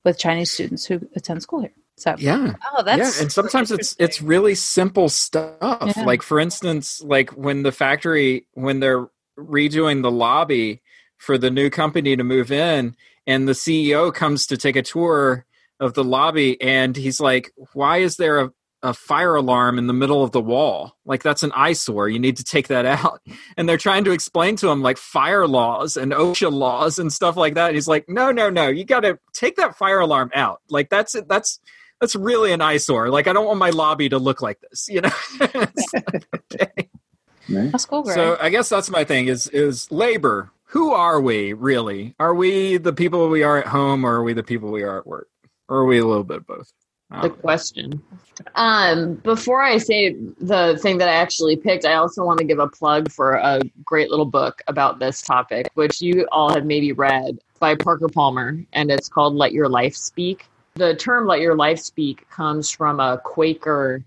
with 0.04 0.18
Chinese 0.18 0.50
students 0.50 0.86
who 0.86 1.00
attend 1.14 1.42
school 1.42 1.60
here. 1.60 1.72
So 2.00 2.14
Yeah. 2.18 2.54
oh, 2.72 2.82
that's 2.82 3.16
yeah, 3.16 3.22
and 3.22 3.32
sometimes 3.32 3.70
it's 3.70 3.94
it's 3.98 4.22
really 4.22 4.54
simple 4.54 5.08
stuff. 5.08 5.56
Yeah. 5.96 6.04
Like 6.04 6.22
for 6.22 6.40
instance, 6.40 7.02
like 7.02 7.30
when 7.30 7.62
the 7.62 7.72
factory 7.72 8.46
when 8.54 8.80
they're 8.80 9.06
redoing 9.38 10.02
the 10.02 10.10
lobby 10.10 10.82
for 11.18 11.36
the 11.38 11.50
new 11.50 11.70
company 11.70 12.16
to 12.16 12.24
move 12.24 12.50
in, 12.50 12.96
and 13.26 13.46
the 13.46 13.52
CEO 13.52 14.12
comes 14.12 14.46
to 14.46 14.56
take 14.56 14.76
a 14.76 14.82
tour 14.82 15.44
of 15.78 15.94
the 15.94 16.04
lobby, 16.04 16.60
and 16.60 16.96
he's 16.96 17.20
like, 17.20 17.52
"Why 17.74 17.98
is 17.98 18.16
there 18.16 18.40
a 18.40 18.50
a 18.82 18.94
fire 18.94 19.34
alarm 19.34 19.78
in 19.78 19.86
the 19.86 19.92
middle 19.92 20.22
of 20.24 20.32
the 20.32 20.40
wall. 20.40 20.96
Like 21.04 21.22
that's 21.22 21.42
an 21.42 21.52
eyesore. 21.52 22.08
You 22.08 22.18
need 22.18 22.36
to 22.38 22.44
take 22.44 22.68
that 22.68 22.86
out. 22.86 23.20
And 23.56 23.68
they're 23.68 23.76
trying 23.76 24.04
to 24.04 24.12
explain 24.12 24.56
to 24.56 24.68
him 24.68 24.82
like 24.82 24.96
fire 24.96 25.46
laws 25.46 25.96
and 25.96 26.12
OSHA 26.12 26.52
laws 26.52 26.98
and 26.98 27.12
stuff 27.12 27.36
like 27.36 27.54
that. 27.54 27.68
And 27.68 27.74
he's 27.74 27.88
like, 27.88 28.08
no, 28.08 28.30
no, 28.30 28.48
no. 28.48 28.68
You 28.68 28.84
got 28.84 29.00
to 29.00 29.18
take 29.32 29.56
that 29.56 29.76
fire 29.76 30.00
alarm 30.00 30.30
out. 30.34 30.60
Like 30.70 30.88
that's 30.88 31.14
it. 31.14 31.28
that's 31.28 31.60
that's 32.00 32.16
really 32.16 32.52
an 32.52 32.60
eyesore. 32.60 33.10
Like 33.10 33.26
I 33.26 33.32
don't 33.32 33.46
want 33.46 33.58
my 33.58 33.70
lobby 33.70 34.08
to 34.08 34.18
look 34.18 34.42
like 34.42 34.60
this. 34.60 34.88
You 34.88 35.02
know. 35.02 35.10
It's 35.40 35.92
like, 35.94 36.26
okay. 36.52 36.88
That's 37.48 37.84
cool, 37.84 38.02
Greg. 38.02 38.14
So 38.14 38.36
I 38.40 38.48
guess 38.48 38.68
that's 38.68 38.90
my 38.90 39.04
thing 39.04 39.28
is 39.28 39.46
is 39.48 39.90
labor. 39.90 40.50
Who 40.66 40.92
are 40.92 41.20
we 41.20 41.52
really? 41.52 42.14
Are 42.20 42.34
we 42.34 42.76
the 42.76 42.92
people 42.92 43.28
we 43.28 43.42
are 43.42 43.58
at 43.58 43.66
home, 43.66 44.04
or 44.04 44.16
are 44.16 44.22
we 44.22 44.32
the 44.32 44.42
people 44.42 44.70
we 44.70 44.82
are 44.82 44.98
at 44.98 45.06
work, 45.06 45.28
or 45.68 45.78
are 45.78 45.84
we 45.84 45.98
a 45.98 46.06
little 46.06 46.24
bit 46.24 46.38
of 46.38 46.46
both? 46.46 46.72
The 47.10 47.28
know. 47.28 47.30
question. 47.30 48.02
Um, 48.54 49.14
before 49.14 49.62
I 49.62 49.78
say 49.78 50.14
the 50.40 50.78
thing 50.80 50.98
that 50.98 51.08
I 51.08 51.14
actually 51.14 51.56
picked, 51.56 51.84
I 51.84 51.94
also 51.94 52.24
want 52.24 52.38
to 52.38 52.44
give 52.44 52.60
a 52.60 52.68
plug 52.68 53.10
for 53.10 53.34
a 53.34 53.60
great 53.84 54.10
little 54.10 54.26
book 54.26 54.62
about 54.68 55.00
this 55.00 55.20
topic, 55.20 55.70
which 55.74 56.00
you 56.00 56.28
all 56.30 56.54
have 56.54 56.64
maybe 56.64 56.92
read 56.92 57.38
by 57.58 57.74
Parker 57.74 58.08
Palmer, 58.08 58.64
and 58.72 58.92
it's 58.92 59.08
called 59.08 59.34
Let 59.34 59.52
Your 59.52 59.68
Life 59.68 59.96
Speak. 59.96 60.46
The 60.74 60.94
term 60.94 61.26
Let 61.26 61.40
Your 61.40 61.56
Life 61.56 61.80
Speak 61.80 62.28
comes 62.30 62.70
from 62.70 63.00
a 63.00 63.20
Quaker 63.22 64.02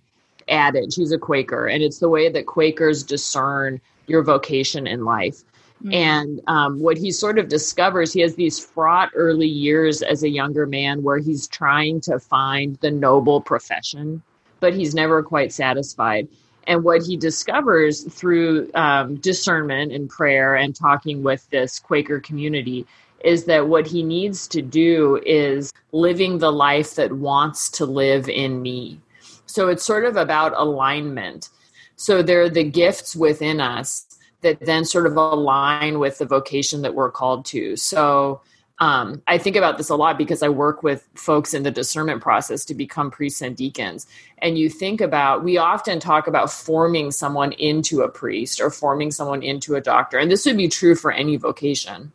adage. 0.47 0.95
He's 0.95 1.11
a 1.11 1.17
Quaker, 1.17 1.67
and 1.67 1.83
it's 1.83 1.99
the 1.99 2.09
way 2.09 2.29
that 2.29 2.45
Quakers 2.45 3.03
discern 3.03 3.81
your 4.07 4.23
vocation 4.23 4.87
in 4.87 5.05
life. 5.05 5.43
And 5.91 6.39
um, 6.47 6.79
what 6.79 6.97
he 6.97 7.11
sort 7.11 7.37
of 7.37 7.49
discovers, 7.49 8.13
he 8.13 8.21
has 8.21 8.35
these 8.35 8.57
fraught 8.57 9.09
early 9.15 9.47
years 9.47 10.01
as 10.01 10.23
a 10.23 10.29
younger 10.29 10.65
man 10.65 11.03
where 11.03 11.17
he's 11.17 11.47
trying 11.47 11.99
to 12.01 12.19
find 12.19 12.77
the 12.77 12.91
noble 12.91 13.41
profession, 13.41 14.23
but 14.61 14.73
he's 14.73 14.95
never 14.95 15.21
quite 15.21 15.51
satisfied. 15.51 16.29
And 16.67 16.85
what 16.85 17.03
he 17.03 17.17
discovers 17.17 18.03
through 18.03 18.71
um, 18.73 19.15
discernment 19.15 19.91
and 19.91 20.09
prayer 20.09 20.55
and 20.55 20.73
talking 20.73 21.21
with 21.21 21.49
this 21.49 21.79
Quaker 21.79 22.21
community 22.21 22.85
is 23.23 23.45
that 23.45 23.67
what 23.67 23.87
he 23.87 24.03
needs 24.03 24.47
to 24.49 24.61
do 24.61 25.21
is 25.25 25.71
living 25.91 26.37
the 26.37 26.51
life 26.51 26.95
that 26.95 27.13
wants 27.13 27.69
to 27.69 27.85
live 27.85 28.27
in 28.27 28.61
me. 28.61 28.99
So 29.45 29.67
it's 29.67 29.85
sort 29.85 30.05
of 30.05 30.17
about 30.17 30.53
alignment. 30.57 31.49
So 31.95 32.21
there 32.21 32.41
are 32.41 32.49
the 32.49 32.63
gifts 32.63 33.15
within 33.15 33.61
us 33.61 34.05
that 34.41 34.59
then 34.59 34.83
sort 34.83 35.05
of 35.05 35.15
align 35.15 35.99
with 35.99 36.17
the 36.17 36.25
vocation 36.25 36.81
that 36.81 36.95
we're 36.95 37.11
called 37.11 37.45
to. 37.45 37.77
So 37.77 38.41
um, 38.79 39.21
I 39.27 39.37
think 39.37 39.55
about 39.55 39.77
this 39.77 39.89
a 39.89 39.95
lot 39.95 40.17
because 40.17 40.43
I 40.43 40.49
work 40.49 40.83
with 40.83 41.07
folks 41.15 41.53
in 41.53 41.63
the 41.63 41.71
discernment 41.71 42.21
process 42.21 42.65
to 42.65 42.73
become 42.73 43.11
priests 43.11 43.41
and 43.41 43.55
deacons. 43.55 44.07
And 44.39 44.57
you 44.57 44.69
think 44.69 44.99
about, 44.99 45.43
we 45.43 45.57
often 45.57 45.99
talk 45.99 46.27
about 46.27 46.51
forming 46.51 47.11
someone 47.11 47.53
into 47.53 48.01
a 48.01 48.09
priest 48.09 48.59
or 48.59 48.69
forming 48.69 49.11
someone 49.11 49.43
into 49.43 49.75
a 49.75 49.81
doctor. 49.81 50.17
And 50.17 50.29
this 50.29 50.45
would 50.45 50.57
be 50.57 50.67
true 50.67 50.95
for 50.95 51.11
any 51.11 51.37
vocation. 51.37 52.11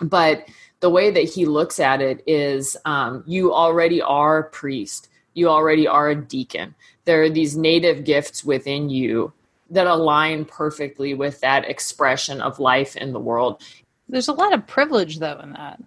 But 0.00 0.48
the 0.80 0.90
way 0.90 1.10
that 1.10 1.24
he 1.24 1.46
looks 1.46 1.80
at 1.80 2.00
it 2.00 2.22
is 2.26 2.76
um, 2.84 3.24
you 3.26 3.52
already 3.52 4.02
are 4.02 4.38
a 4.38 4.44
priest, 4.44 5.08
you 5.34 5.48
already 5.48 5.86
are 5.86 6.10
a 6.10 6.14
deacon. 6.14 6.74
There 7.04 7.22
are 7.22 7.30
these 7.30 7.56
native 7.56 8.04
gifts 8.04 8.44
within 8.44 8.90
you 8.90 9.32
that 9.70 9.86
align 9.86 10.44
perfectly 10.44 11.14
with 11.14 11.40
that 11.40 11.68
expression 11.68 12.40
of 12.40 12.60
life 12.60 12.96
in 12.96 13.12
the 13.12 13.20
world. 13.20 13.62
There's 14.08 14.28
a 14.28 14.32
lot 14.32 14.52
of 14.52 14.66
privilege 14.66 15.18
though 15.18 15.38
in 15.42 15.52
that. 15.52 15.82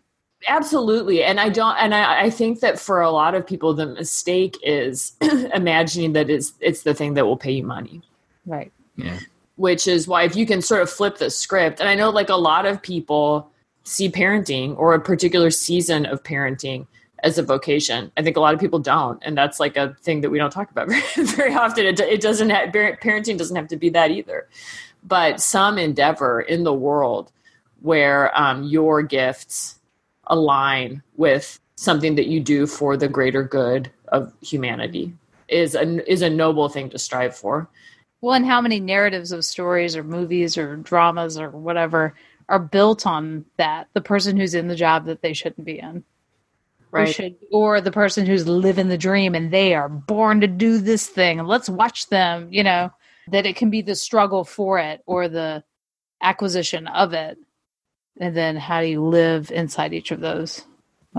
Absolutely. 0.48 1.24
And 1.24 1.39
I 1.39 1.50
don't 1.50 1.76
and 1.78 1.93
I, 1.93 2.24
I 2.24 2.30
think 2.30 2.62
that 2.62 2.80
for 2.80 3.02
a 3.02 3.12
lot 3.12 3.36
of 3.36 3.45
people 3.45 3.74
the 3.74 3.88
mistake 3.88 4.58
is 4.63 5.13
imagining 5.54 6.13
that 6.13 6.30
it's 6.30 6.54
it's 6.60 6.84
the 6.84 6.93
thing 6.93 7.13
that 7.15 7.26
will 7.26 7.38
pay 7.38 7.52
you 7.52 7.63
money. 7.63 8.02
Right. 8.45 8.72
Yeah. 8.95 9.19
Which 9.56 9.88
is 9.88 10.08
why 10.08 10.24
if 10.24 10.36
you 10.36 10.45
can 10.45 10.62
sort 10.62 10.82
of 10.82 10.89
flip 10.89 11.17
the 11.17 11.30
script, 11.30 11.82
and 11.82 11.89
I 11.89 11.95
know 11.95 12.10
like 12.10 12.30
a 12.30 12.36
lot 12.36 12.65
of 12.65 12.82
people 12.82 13.52
see 13.89 14.10
parenting 14.10 14.78
or 14.78 14.93
a 14.93 14.99
particular 14.99 15.49
season 15.49 16.06
of 16.06 16.21
parenting 16.21 16.86
as 17.23 17.38
a 17.38 17.43
vocation. 17.43 18.12
I 18.15 18.21
think 18.21 18.38
a 18.38 18.39
lot 18.39 18.54
of 18.54 18.60
people 18.60 18.80
don't, 18.80 19.21
and 19.23 19.36
that's 19.36 19.60
like 19.60 19.75
a 19.75 19.95
thing 20.02 20.21
that 20.21 20.30
we 20.30 20.38
don't 20.38 20.52
talk 20.52 20.69
about 20.69 20.89
very, 21.15 21.54
often. 21.54 21.86
It, 21.86 21.99
it 21.99 22.21
doesn't 22.21 22.52
have, 22.52 22.69
parenting 22.69 23.38
doesn't 23.38 23.56
have 23.56 23.67
to 23.69 23.78
be 23.78 23.89
that 23.89 24.12
either, 24.12 24.47
but 25.04 25.41
some 25.41 25.78
endeavor 25.78 26.39
in 26.39 26.63
the 26.63 26.73
world 26.73 27.32
where 27.82 28.38
um, 28.39 28.63
your 28.63 29.02
gifts 29.02 29.80
align 30.28 31.02
with 31.17 31.60
something 31.75 32.15
that 32.15 32.28
you 32.28 32.39
do 32.39 32.67
for 32.67 32.95
the 32.95 33.08
greater 33.08 33.43
good 33.43 33.89
of 34.10 34.32
humanity 34.41 35.13
is 35.47 35.73
a 35.73 36.12
is 36.12 36.21
a 36.21 36.30
noble 36.30 36.69
thing 36.69 36.89
to 36.91 36.99
strive 36.99 37.36
for. 37.36 37.67
Well, 38.21 38.36
and 38.36 38.45
how 38.45 38.62
many 38.62 38.80
narratives 38.80 39.32
of 39.32 39.45
stories 39.45 39.95
or 39.95 40.04
movies 40.04 40.58
or 40.58 40.75
dramas 40.75 41.39
or 41.39 41.49
whatever 41.49 42.13
are 42.50 42.60
built 42.60 43.06
on 43.08 43.46
that? 43.58 43.88
The 43.94 44.02
person 44.02 44.36
who's 44.38 44.56
in 44.56 44.68
the 44.68 44.76
job 44.76 45.06
that 45.06 45.22
they 45.22 45.34
shouldn't 45.34 45.66
be 45.66 45.80
in. 45.80 46.04
Or, 46.92 47.02
Right. 47.02 47.16
should, 47.16 47.36
or 47.52 47.82
the 47.82 47.92
person 47.92 48.26
who's 48.26 48.48
living 48.48 48.88
the 48.88 48.98
dream 48.98 49.36
and 49.36 49.52
they 49.52 49.76
are 49.76 49.88
born 49.88 50.42
to 50.42 50.48
do 50.48 50.80
this 50.80 51.08
thing 51.08 51.40
and 51.40 51.48
let's 51.48 51.70
watch 51.70 52.08
them, 52.10 52.50
you 52.52 52.64
know, 52.64 52.92
that 53.32 53.46
it 53.46 53.56
can 53.56 53.70
be 53.70 53.84
the 53.84 53.96
struggle 53.96 54.44
for 54.44 54.80
it 54.80 55.02
or 55.06 55.30
the 55.30 55.64
acquisition 56.22 56.88
of 56.88 57.14
it. 57.14 57.38
And 58.20 58.36
then 58.36 58.56
how 58.58 58.82
do 58.82 58.88
you 58.88 59.04
live 59.04 59.52
inside 59.52 59.94
each 59.94 60.10
of 60.12 60.20
those 60.20 60.66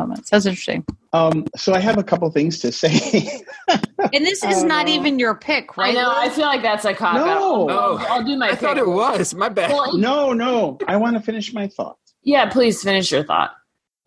moments? 0.01 0.31
That's 0.31 0.47
interesting. 0.47 0.85
Um, 1.13 1.47
so 1.57 1.73
I 1.75 1.81
have 1.81 1.99
a 1.99 2.03
couple 2.03 2.31
things 2.31 2.59
to 2.61 2.73
say. 2.73 3.41
And 4.13 4.25
this 4.25 4.43
is 4.43 4.65
not 4.65 4.89
even 4.89 5.19
your 5.19 5.35
pick, 5.35 5.77
right? 5.77 5.91
I 5.91 6.01
know. 6.01 6.11
I 6.13 6.31
feel 6.31 6.47
like 6.47 6.63
that's 6.63 6.85
a 6.87 6.95
cop 6.95 7.17
out. 7.17 7.27
No. 7.27 7.69
I'll, 7.69 7.79
I'll, 7.99 8.07
I'll 8.09 8.25
do 8.25 8.35
my. 8.37 8.49
I 8.49 8.55
thought 8.55 8.79
it 8.79 8.87
was. 8.89 9.35
My 9.35 9.51
bad. 9.51 9.71
Well, 9.71 9.97
no, 9.99 10.33
no. 10.33 10.79
I 10.89 10.97
want 10.97 11.17
to 11.17 11.23
finish 11.23 11.53
my 11.53 11.69
thought. 11.69 11.99
yeah, 12.23 12.49
please 12.49 12.83
finish 12.83 13.13
your 13.13 13.25
thought. 13.25 13.53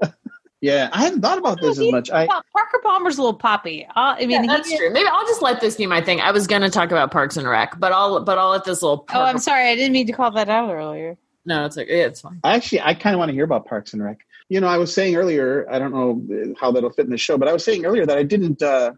Yeah, 0.61 0.87
I 0.93 1.01
hadn't 1.03 1.19
thought 1.21 1.37
about 1.37 1.59
this 1.59 1.77
as 1.77 1.91
much. 1.91 2.09
I 2.09 2.25
Parker 2.25 2.79
Palmer's 2.81 3.17
a 3.17 3.21
little 3.21 3.37
poppy. 3.37 3.85
Uh, 3.97 4.15
I 4.17 4.19
mean, 4.25 4.45
Yeah, 4.45 4.55
that's 4.55 4.69
he- 4.69 4.77
true. 4.77 4.91
Maybe 4.91 5.09
I'll 5.11 5.27
just 5.27 5.41
let 5.41 5.59
this 5.59 5.75
be 5.75 5.85
my 5.87 5.99
thing. 5.99 6.21
I 6.21 6.31
was 6.31 6.47
going 6.47 6.61
to 6.61 6.69
talk 6.69 6.89
about 6.89 7.11
Parks 7.11 7.35
and 7.35 7.45
Rec, 7.45 7.77
but 7.81 7.91
I'll 7.91 8.23
but 8.23 8.37
I'll 8.37 8.51
let 8.51 8.63
this 8.63 8.81
little. 8.81 9.05
Oh, 9.13 9.21
I'm 9.23 9.39
sorry. 9.39 9.67
I 9.67 9.75
didn't 9.75 9.91
mean 9.91 10.07
to 10.07 10.13
call 10.13 10.31
that 10.31 10.47
out 10.47 10.71
earlier. 10.73 11.17
No, 11.45 11.65
it's 11.65 11.75
like 11.75 11.89
yeah, 11.89 12.05
it's 12.05 12.21
fine. 12.21 12.39
I 12.45 12.55
actually, 12.55 12.79
I 12.79 12.93
kind 12.93 13.13
of 13.13 13.19
want 13.19 13.27
to 13.27 13.33
hear 13.33 13.43
about 13.43 13.65
Parks 13.65 13.91
and 13.91 14.01
Rec. 14.01 14.19
You 14.53 14.61
know, 14.61 14.67
I 14.67 14.77
was 14.77 14.93
saying 14.93 15.15
earlier, 15.15 15.65
I 15.67 15.79
don't 15.79 15.93
know 15.93 16.55
how 16.61 16.71
that'll 16.71 16.91
fit 16.91 17.05
in 17.05 17.11
the 17.11 17.17
show, 17.17 17.39
but 17.39 17.47
I 17.47 17.53
was 17.53 17.65
saying 17.65 17.87
earlier 17.87 18.05
that 18.05 18.19
I 18.19 18.21
didn't, 18.21 18.61
uh, 18.61 18.91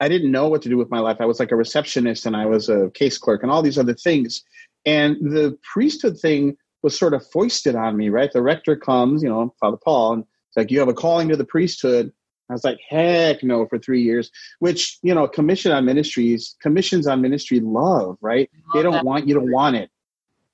I 0.00 0.08
didn't 0.08 0.32
know 0.32 0.48
what 0.48 0.60
to 0.62 0.68
do 0.68 0.76
with 0.76 0.90
my 0.90 0.98
life. 0.98 1.18
I 1.20 1.24
was 1.24 1.38
like 1.38 1.52
a 1.52 1.56
receptionist 1.56 2.26
and 2.26 2.36
I 2.36 2.46
was 2.46 2.68
a 2.68 2.90
case 2.90 3.16
clerk 3.16 3.44
and 3.44 3.52
all 3.52 3.62
these 3.62 3.78
other 3.78 3.94
things. 3.94 4.42
And 4.84 5.14
the 5.20 5.56
priesthood 5.72 6.18
thing 6.18 6.56
was 6.82 6.98
sort 6.98 7.14
of 7.14 7.24
foisted 7.30 7.76
on 7.76 7.96
me, 7.96 8.08
right? 8.08 8.32
The 8.32 8.42
rector 8.42 8.74
comes, 8.74 9.22
you 9.22 9.28
know, 9.28 9.54
Father 9.60 9.76
Paul, 9.76 10.14
and 10.14 10.24
it's 10.48 10.56
like, 10.56 10.72
you 10.72 10.80
have 10.80 10.88
a 10.88 10.94
calling 10.94 11.28
to 11.28 11.36
the 11.36 11.44
priesthood. 11.44 12.12
I 12.50 12.54
was 12.54 12.64
like, 12.64 12.80
heck 12.88 13.44
no, 13.44 13.68
for 13.68 13.78
three 13.78 14.02
years, 14.02 14.32
which, 14.58 14.98
you 15.02 15.14
know, 15.14 15.28
commission 15.28 15.70
on 15.70 15.84
ministries, 15.84 16.56
commissions 16.60 17.06
on 17.06 17.22
ministry 17.22 17.60
love, 17.60 18.18
right? 18.20 18.50
They 18.74 18.82
don't 18.82 19.04
want 19.04 19.28
you 19.28 19.34
to 19.34 19.40
want 19.40 19.76
it. 19.76 19.90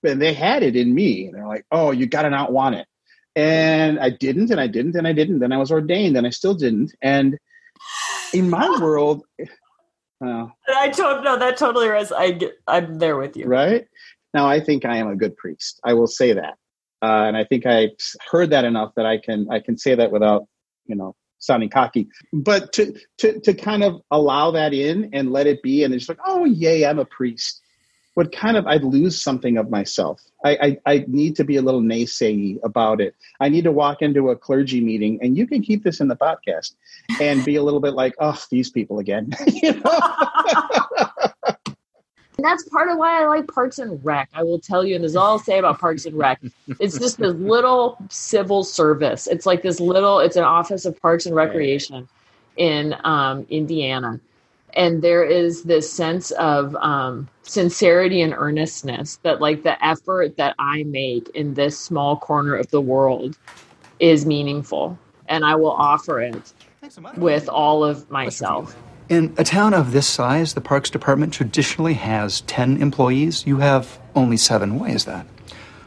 And 0.03 0.21
they 0.21 0.35
had 0.35 0.63
it 0.63 0.77
in 0.77 0.95
me. 0.95 1.31
They're 1.33 1.47
like, 1.47 1.65
oh, 1.71 1.93
you 1.93 2.07
got 2.07 2.23
to 2.23 2.31
not 2.31 2.53
want 2.53 2.75
it. 2.75 2.87
And 3.37 3.99
I 3.99 4.11
didn't, 4.11 4.51
and 4.51 4.61
I 4.61 4.67
didn't, 4.67 4.95
and 4.97 5.07
I 5.07 5.13
didn't. 5.13 5.41
Then 5.41 5.53
I 5.53 5.59
was 5.59 5.73
ordained, 5.73 6.17
and 6.17 6.27
I 6.27 6.31
still 6.31 6.55
didn't. 6.55 6.95
And 7.03 7.39
in 8.33 8.49
my 8.49 8.69
world, 8.81 9.25
uh, 10.25 10.47
I 10.69 10.89
don't 10.89 11.25
know. 11.25 11.39
That 11.39 11.57
totally 11.57 11.89
res. 11.89 12.13
I 12.13 12.33
get, 12.33 12.53
I'm 12.67 12.99
there 12.99 13.17
with 13.17 13.37
you. 13.37 13.47
right 13.47 13.87
now, 14.33 14.47
I 14.47 14.61
think 14.61 14.85
I 14.85 14.99
am 14.99 15.09
a 15.09 15.17
good 15.17 15.37
priest. 15.37 15.81
I 15.85 15.95
will 15.95 16.07
say 16.07 16.33
that, 16.33 16.55
uh, 17.03 17.25
and 17.27 17.37
I 17.37 17.45
think 17.45 17.67
I 17.67 17.91
heard 18.31 18.51
that 18.51 18.65
enough 18.65 18.93
that 18.97 19.07
I 19.07 19.19
can 19.19 19.49
I 19.51 19.61
can 19.61 19.77
say 19.77 19.95
that 19.95 20.13
without 20.13 20.47
you 20.87 20.95
know 20.95 21.17
sounding 21.39 21.71
cocky. 21.71 22.09
But 22.33 22.73
to 22.75 22.95
to 23.19 23.41
to 23.41 23.55
kind 23.55 23.85
of 23.85 24.01
allow 24.11 24.51
that 24.53 24.73
in 24.73 25.11
and 25.13 25.33
let 25.33 25.47
it 25.47 25.63
be, 25.63 25.85
and 25.85 25.95
it's 25.95 26.09
like, 26.09 26.19
oh 26.25 26.45
yay, 26.45 26.87
I'm 26.87 26.99
a 26.99 27.05
priest. 27.05 27.61
Would 28.17 28.33
kind 28.33 28.57
of 28.57 28.67
I'd 28.67 28.85
lose 28.85 29.21
something 29.21 29.57
of 29.57 29.71
myself. 29.71 30.23
I, 30.45 30.79
I 30.87 30.93
I 30.95 31.05
need 31.09 31.37
to 31.37 31.45
be 31.45 31.57
a 31.57 31.63
little 31.63 31.81
naysay 31.81 32.59
about 32.63 33.01
it. 33.01 33.15
I 33.41 33.49
need 33.49 33.65
to 33.65 33.73
walk 33.73 34.03
into 34.03 34.31
a 34.31 34.37
clergy 34.37 34.81
meeting, 34.81 35.19
and 35.23 35.37
you 35.37 35.47
can 35.47 35.63
keep 35.63 35.83
this 35.83 36.01
in 36.01 36.09
the 36.09 36.17
podcast, 36.17 36.75
and 37.21 37.45
be 37.45 37.57
a 37.57 37.63
little 37.63 37.81
bit 37.81 37.95
like, 37.95 38.15
oh, 38.21 38.41
these 38.51 38.71
people 38.71 38.99
again. 38.99 39.31
you 39.47 39.73
know? 39.81 40.01
And 42.37 42.45
that's 42.45 42.69
part 42.69 42.91
of 42.91 42.99
why 42.99 43.23
I 43.23 43.27
like 43.27 43.47
Parks 43.47 43.79
and 43.79 44.05
Rec. 44.05 44.29
I 44.35 44.43
will 44.43 44.59
tell 44.59 44.85
you, 44.85 44.97
and 44.97 45.05
this 45.05 45.13
is 45.13 45.17
all 45.17 45.33
I'll 45.33 45.39
say 45.39 45.59
about 45.59 45.79
Parks 45.79 46.05
and 46.05 46.17
Rec. 46.17 46.41
It's 46.81 46.99
just 46.99 47.19
this 47.19 47.35
little 47.35 47.97
civil 48.11 48.65
service. 48.65 49.29
It's 49.29 49.47
like 49.47 49.63
this 49.63 49.79
little. 49.79 50.19
It's 50.19 50.37
an 50.37 50.43
office 50.43 50.85
of 50.85 51.01
Parks 51.01 51.27
and 51.27 51.35
Recreation 51.37 52.09
in 52.57 52.97
um, 53.05 53.47
Indiana, 53.51 54.19
and 54.75 55.03
there 55.03 55.25
is 55.25 55.63
this 55.63 55.91
sense 55.91 56.31
of 56.33 56.75
um, 56.77 57.29
sincerity 57.43 58.21
and 58.23 58.35
earnestness 58.35 59.19
that, 59.23 59.41
like, 59.41 59.63
the 59.63 59.83
effort 59.85 60.37
that 60.37 60.55
I 60.59 60.83
make 60.85 61.29
in 61.31 61.55
this 61.55 61.79
small 61.79 62.17
corner 62.17 62.55
of 62.57 62.71
the 62.71 62.81
world 62.81 63.39
is 64.01 64.27
meaningful, 64.27 64.99
and 65.29 65.45
I 65.45 65.55
will 65.55 65.73
offer 65.73 66.21
it 66.21 66.53
with 67.17 67.49
all 67.49 67.85
of 67.85 68.11
myself. 68.11 68.77
In 69.09 69.35
a 69.37 69.45
town 69.45 69.75
of 69.75 69.93
this 69.93 70.07
size, 70.07 70.55
the 70.55 70.61
Parks 70.61 70.91
Department 70.91 71.33
traditionally 71.33 71.95
has 71.95 72.41
10 72.43 72.81
employees. 72.81 73.47
You 73.47 73.59
have 73.59 73.99
only 74.15 74.37
seven. 74.37 74.79
Why 74.79 74.91
is 74.91 75.05
that? 75.05 75.27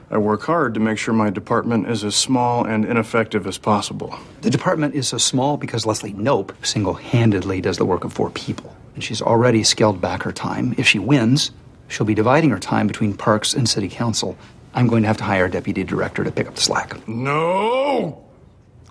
I 0.10 0.17
work 0.17 0.43
hard 0.43 0.73
to 0.76 0.80
make 0.80 0.97
sure 0.97 1.13
my 1.13 1.30
department 1.30 1.89
is 1.89 2.04
as 2.06 2.15
small 2.15 2.63
and 2.63 2.86
ineffective 2.86 3.45
as 3.45 3.58
possible. 3.58 4.17
The 4.41 4.50
department 4.50 4.95
is 4.95 5.10
so 5.10 5.17
small 5.17 5.58
because 5.58 5.86
Leslie 5.86 6.13
Knope 6.13 6.54
single 6.65 6.93
handedly 6.93 7.60
does 7.60 7.78
the 7.78 7.86
work 7.86 8.06
of 8.06 8.13
four 8.13 8.30
people. 8.30 8.77
And 8.97 9.03
she's 9.03 9.21
already 9.21 9.63
scaled 9.63 10.01
back 10.01 10.23
her 10.23 10.31
time. 10.31 10.73
If 10.75 10.88
she 10.88 10.97
wins, 10.97 11.51
she'll 11.88 12.07
be 12.07 12.15
dividing 12.15 12.49
her 12.49 12.57
time 12.57 12.88
between 12.88 13.13
Parks 13.13 13.53
and 13.53 13.69
City 13.69 13.88
Council. 13.88 14.36
I'm 14.73 14.88
going 14.88 15.03
to 15.03 15.07
have 15.07 15.17
to 15.17 15.23
hire 15.23 15.45
a 15.45 15.51
deputy 15.51 15.83
director 15.83 16.23
to 16.23 16.31
pick 16.31 16.47
up 16.47 16.55
the 16.55 16.62
slack. 16.62 17.07
No! 17.07 18.25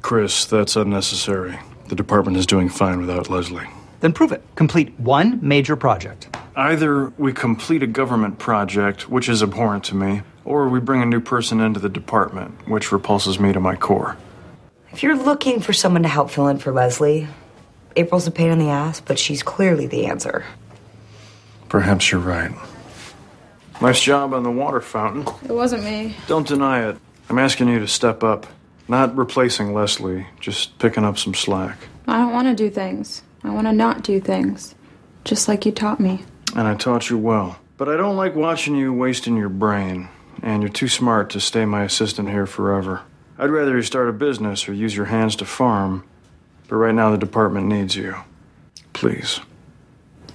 Chris, 0.03 0.45
that's 0.45 0.77
unnecessary. 0.77 1.59
The 1.89 1.97
department 1.97 2.37
is 2.37 2.47
doing 2.47 2.69
fine 2.69 3.01
without 3.01 3.29
Leslie. 3.29 3.67
Then 3.99 4.13
prove 4.13 4.31
it. 4.31 4.45
Complete 4.55 4.97
one 5.01 5.41
major 5.43 5.75
project. 5.75 6.29
Either 6.55 7.09
we 7.19 7.33
complete 7.33 7.83
a 7.83 7.89
government 7.89 8.39
project, 8.39 9.11
which 9.11 9.29
is 9.29 9.43
abhorrent 9.43 9.83
to 9.87 9.97
me, 9.97 10.23
or 10.45 10.69
we 10.69 10.79
bring 10.79 11.03
a 11.03 11.07
new 11.07 11.21
person 11.21 11.59
into 11.59 11.81
the 11.81 11.89
department, 11.89 12.69
which 12.69 12.93
repulses 12.93 13.41
me 13.41 13.53
to 13.53 13.59
my 13.59 13.75
core. 13.75 14.17
If 14.93 15.03
you're 15.03 15.17
looking 15.17 15.59
for 15.59 15.73
someone 15.73 16.05
to 16.05 16.09
help 16.09 16.31
fill 16.31 16.47
in 16.47 16.59
for 16.59 16.71
Leslie, 16.71 17.27
April's 17.97 18.27
a 18.27 18.31
pain 18.31 18.51
in 18.51 18.59
the 18.59 18.69
ass, 18.69 19.01
but 19.01 19.19
she's 19.19 19.43
clearly 19.43 19.87
the 19.87 20.07
answer. 20.07 20.45
Perhaps 21.69 22.11
you're 22.11 22.21
right. 22.21 22.53
Nice 23.81 24.03
job 24.03 24.33
on 24.33 24.43
the 24.43 24.51
water 24.51 24.81
fountain. 24.81 25.27
It 25.45 25.53
wasn't 25.53 25.85
me. 25.85 26.15
Don't 26.27 26.47
deny 26.47 26.89
it. 26.89 26.97
I'm 27.29 27.39
asking 27.39 27.69
you 27.69 27.81
to 27.81 27.89
step 27.89 28.23
up. 28.23 28.47
Not 28.89 29.17
replacing 29.17 29.75
Leslie, 29.75 30.27
just 30.39 30.79
picking 30.79 31.05
up 31.05 31.19
some 31.19 31.35
slack. 31.35 31.77
I 32.07 32.19
don't 32.19 32.33
want 32.33 32.47
to 32.47 32.55
do 32.55 32.71
things. 32.71 33.23
I 33.43 33.51
want 33.51 33.67
to 33.67 33.73
not 33.73 34.03
do 34.03 34.21
things. 34.21 34.75
Just 35.25 35.49
like 35.49 35.67
you 35.67 35.73
taught 35.73 35.99
me. 35.99 36.25
And 36.55 36.69
I 36.69 36.75
taught 36.77 37.11
you 37.11 37.19
well. 37.19 37.59
But 37.77 37.89
I 37.89 37.97
don't 37.97 38.17
like 38.17 38.35
watching 38.37 38.77
you 38.77 38.93
wasting 38.93 39.37
your 39.37 39.49
brain, 39.49 40.09
and 40.43 40.63
you're 40.63 40.73
too 40.73 40.89
smart 40.89 41.31
to 41.31 41.41
stay 41.41 41.65
my 41.65 41.83
assistant 41.83 42.31
here 42.31 42.47
forever. 42.47 43.03
I'd 43.39 43.51
rather 43.51 43.77
you 43.77 43.83
start 43.83 44.09
a 44.09 44.13
business 44.13 44.69
or 44.69 44.73
use 44.73 44.97
your 44.97 45.07
hands 45.07 45.37
to 45.37 45.45
farm, 45.45 46.05
but 46.69 46.77
right 46.77 46.95
now 46.95 47.11
the 47.11 47.19
department 47.19 47.67
needs 47.67 47.97
you. 47.97 48.15
Please. 48.93 49.41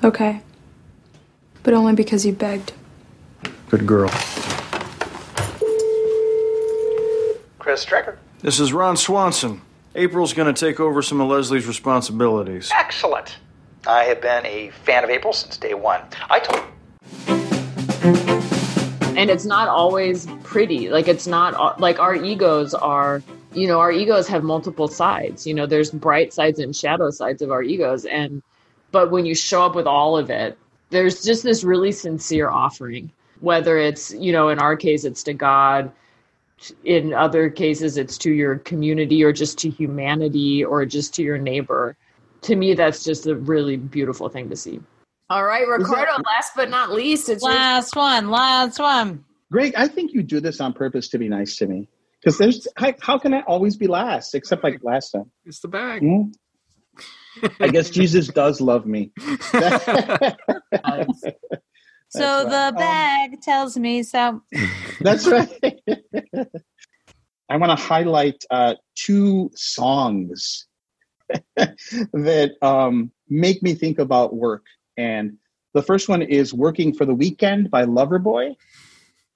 Okay. 0.04 0.42
But 1.64 1.74
only 1.74 1.94
because 1.94 2.26
you 2.26 2.34
begged. 2.34 2.74
Good 3.70 3.86
girl. 3.86 4.10
Chris 7.60 7.86
Traeger. 7.86 8.18
This 8.40 8.60
is 8.60 8.74
Ron 8.74 8.98
Swanson. 8.98 9.62
April's 9.94 10.34
gonna 10.34 10.54
take 10.54 10.80
over 10.80 11.02
some 11.02 11.22
of 11.22 11.28
Leslie's 11.28 11.68
responsibilities. 11.68 12.72
Excellent. 12.74 13.38
I 13.86 14.04
have 14.06 14.22
been 14.22 14.46
a 14.46 14.70
fan 14.84 15.04
of 15.04 15.10
April 15.10 15.34
since 15.34 15.58
day 15.58 15.74
one. 15.74 16.02
I 16.30 16.40
told 16.40 16.64
and 19.22 19.30
it's 19.30 19.46
not 19.46 19.68
always 19.68 20.28
pretty 20.44 20.90
like 20.90 21.08
it's 21.08 21.28
not 21.28 21.80
like 21.80 22.00
our 22.00 22.16
egos 22.16 22.74
are 22.74 23.22
you 23.54 23.68
know, 23.68 23.80
our 23.80 23.92
egos 23.92 24.28
have 24.28 24.44
multiple 24.44 24.88
sides. 24.88 25.46
You 25.46 25.54
know, 25.54 25.66
there's 25.66 25.92
bright 25.92 26.34
sides 26.34 26.60
and 26.60 26.76
shadow 26.76 27.10
sides 27.10 27.42
of 27.42 27.52
our 27.52 27.64
egos. 27.64 28.06
And, 28.06 28.42
but 28.92 29.12
when 29.12 29.26
you 29.26 29.36
show 29.36 29.64
up 29.64 29.76
with 29.76 29.88
all 29.88 30.18
of 30.18 30.30
it, 30.30 30.58
there's 30.90 31.24
just 31.24 31.44
this 31.44 31.64
really 31.64 31.92
sincere 31.92 32.50
offering, 32.50 33.12
whether 33.40 33.78
it's, 33.78 34.14
you 34.14 34.32
know, 34.32 34.50
in 34.50 34.60
our 34.60 34.76
case, 34.76 35.04
it's 35.04 35.24
to 35.24 35.34
God. 35.34 35.92
In 36.84 37.14
other 37.14 37.50
cases, 37.50 37.98
it's 37.98 38.18
to 38.20 38.32
your 38.32 38.60
community 38.60 39.24
or 39.24 39.34
just 39.34 39.58
to 39.60 39.70
humanity 39.70 40.64
or 40.64 40.86
just 40.86 41.14
to 41.16 41.24
your 41.24 41.38
neighbor. 41.38 41.96
To 42.42 42.56
me, 42.56 42.74
that's 42.74 43.04
just 43.04 43.26
a 43.28 43.36
really 43.36 43.78
beautiful 43.78 44.30
thing 44.30 44.50
to 44.50 44.56
see. 44.56 44.80
All 45.30 45.46
right, 45.46 45.66
Ricardo, 45.66 46.22
last 46.24 46.52
but 46.56 46.70
not 46.70 46.92
least, 46.92 47.30
it's 47.30 47.42
last 47.42 47.96
one, 47.96 48.30
last 48.30 48.80
one. 48.80 49.24
Greg, 49.50 49.74
I 49.78 49.88
think 49.88 50.14
you 50.14 50.24
do 50.24 50.42
this 50.42 50.60
on 50.60 50.74
purpose 50.74 51.08
to 51.10 51.18
be 51.18 51.30
nice 51.30 51.56
to 51.58 51.68
me. 51.68 51.88
Because 52.22 52.38
there's 52.38 52.68
how, 52.78 52.94
how, 53.02 53.18
can 53.18 53.34
I 53.34 53.42
always 53.42 53.76
be 53.78 53.88
last 53.88 54.36
except 54.36 54.64
like 54.64 54.84
last 54.84 55.12
time? 55.12 55.32
It's 55.46 55.60
the 55.60 55.68
bag. 55.68 56.02
Mm? 56.02 56.34
I 57.60 57.70
guess 57.70 57.90
Jesus 58.00 58.28
does 58.28 58.62
love 58.62 58.86
me. 58.86 59.12
so 59.16 59.26
the 62.44 62.74
bag 62.78 63.34
um, 63.34 63.40
tells 63.42 63.78
me 63.78 64.04
so. 64.04 64.44
That's 65.00 65.28
right. 65.28 65.50
I 67.50 67.58
want 67.58 67.78
to 67.78 67.84
highlight 67.84 68.46
uh, 68.50 68.76
two 68.96 69.52
songs 69.56 70.68
that 71.56 72.52
um, 72.62 73.12
make 73.28 73.62
me 73.62 73.74
think 73.74 74.00
about 74.00 74.34
work. 74.34 74.64
And 74.96 75.38
the 75.74 75.82
first 75.82 76.08
one 76.08 76.22
is 76.22 76.54
Working 76.54 76.94
for 76.94 77.06
the 77.06 77.14
Weekend 77.14 77.70
by 77.72 77.86
Loverboy. 77.86 78.56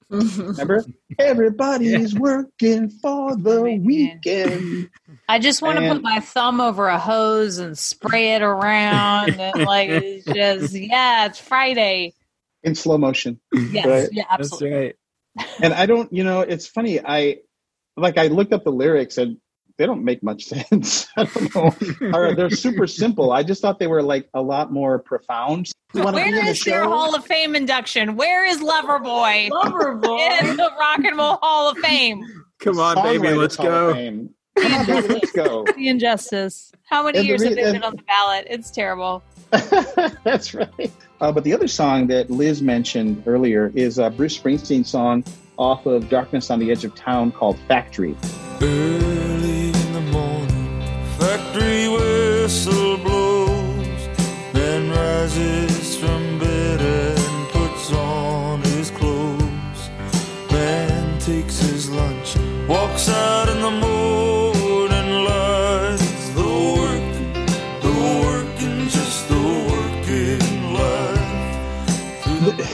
Remember? 0.10 0.86
Everybody's 1.20 2.14
yeah. 2.14 2.20
working 2.20 2.90
for 2.90 3.36
the 3.36 3.62
weekend. 3.82 4.90
I 5.28 5.40
just 5.40 5.62
want 5.62 5.78
and, 5.78 5.88
to 5.88 5.94
put 5.94 6.04
my 6.04 6.20
thumb 6.20 6.62
over 6.62 6.88
a 6.88 7.00
hose 7.00 7.58
and 7.58 7.78
spray 7.78 8.36
it 8.36 8.42
around. 8.42 9.40
and 9.40 9.66
like, 9.66 9.90
it's 9.90 10.26
just, 10.26 10.74
yeah, 10.74 11.26
it's 11.26 11.40
Friday. 11.40 12.14
In 12.64 12.76
slow 12.76 12.98
motion. 12.98 13.40
Yes. 13.54 13.86
Right? 13.86 14.10
Yeah, 14.12 14.26
absolutely. 14.30 14.78
Right. 14.78 14.96
And 15.62 15.74
I 15.74 15.86
don't, 15.86 16.12
you 16.14 16.24
know, 16.24 16.42
it's 16.42 16.68
funny. 16.68 17.00
I, 17.04 17.38
like, 17.98 18.18
I 18.18 18.28
looked 18.28 18.54
up 18.54 18.64
the 18.64 18.72
lyrics 18.72 19.18
and 19.18 19.38
they 19.78 19.86
don't 19.86 20.04
make 20.04 20.24
much 20.24 20.46
sense. 20.46 21.08
I 21.18 21.26
don't 21.26 21.56
know. 22.02 22.12
or 22.14 22.36
they're 22.36 22.50
super 22.50 22.88
simple. 22.88 23.32
I 23.32 23.44
just 23.44 23.62
thought 23.62 23.80
they 23.80 23.88
were 23.88 24.04
like 24.04 24.30
a 24.34 24.42
lot 24.42 24.72
more 24.72 25.00
profound. 25.00 25.70
Where 25.94 26.48
is 26.48 26.64
their 26.64 26.84
Hall 26.84 27.16
of 27.16 27.26
Fame 27.26 27.56
induction? 27.56 28.16
Where 28.16 28.44
is 28.46 28.60
Loverboy? 28.60 29.50
Loverboy 29.50 30.42
in 30.50 30.58
the 30.58 30.70
Rock 30.78 31.00
and 31.00 31.18
Roll 31.18 31.38
Hall 31.42 31.70
of 31.70 31.78
Fame. 31.78 32.22
Come 32.60 32.80
on, 32.80 32.96
baby, 33.02 33.34
let's 33.34 33.56
go. 33.56 33.94
Come 33.94 34.74
on, 34.74 34.86
baby, 34.86 35.08
let's 35.08 35.32
go. 35.32 35.66
The 35.76 35.88
injustice. 35.90 36.72
How 36.84 37.04
many 37.04 37.20
and 37.20 37.28
years 37.28 37.42
re- 37.42 37.48
have 37.48 37.56
they 37.56 37.72
been 37.72 37.84
on 37.84 37.96
the 37.96 38.04
ballot? 38.04 38.48
It's 38.50 38.72
terrible. 38.72 39.24
That's 40.24 40.54
right. 40.54 40.92
Uh, 41.22 41.32
but 41.32 41.44
the 41.44 41.54
other 41.54 41.68
song 41.68 42.08
that 42.08 42.30
Liz 42.30 42.62
mentioned 42.62 43.24
earlier 43.26 43.72
is 43.76 43.98
a 44.00 44.10
Bruce 44.10 44.38
Springsteen 44.38 44.86
song 44.86 45.24
off 45.58 45.86
of 45.86 46.10
Darkness 46.10 46.50
on 46.50 46.60
the 46.60 46.72
Edge 46.72 46.84
of 46.84 46.94
Town 46.96 47.32
called 47.32 47.58
Factory. 47.68 48.16
Early 48.62 49.05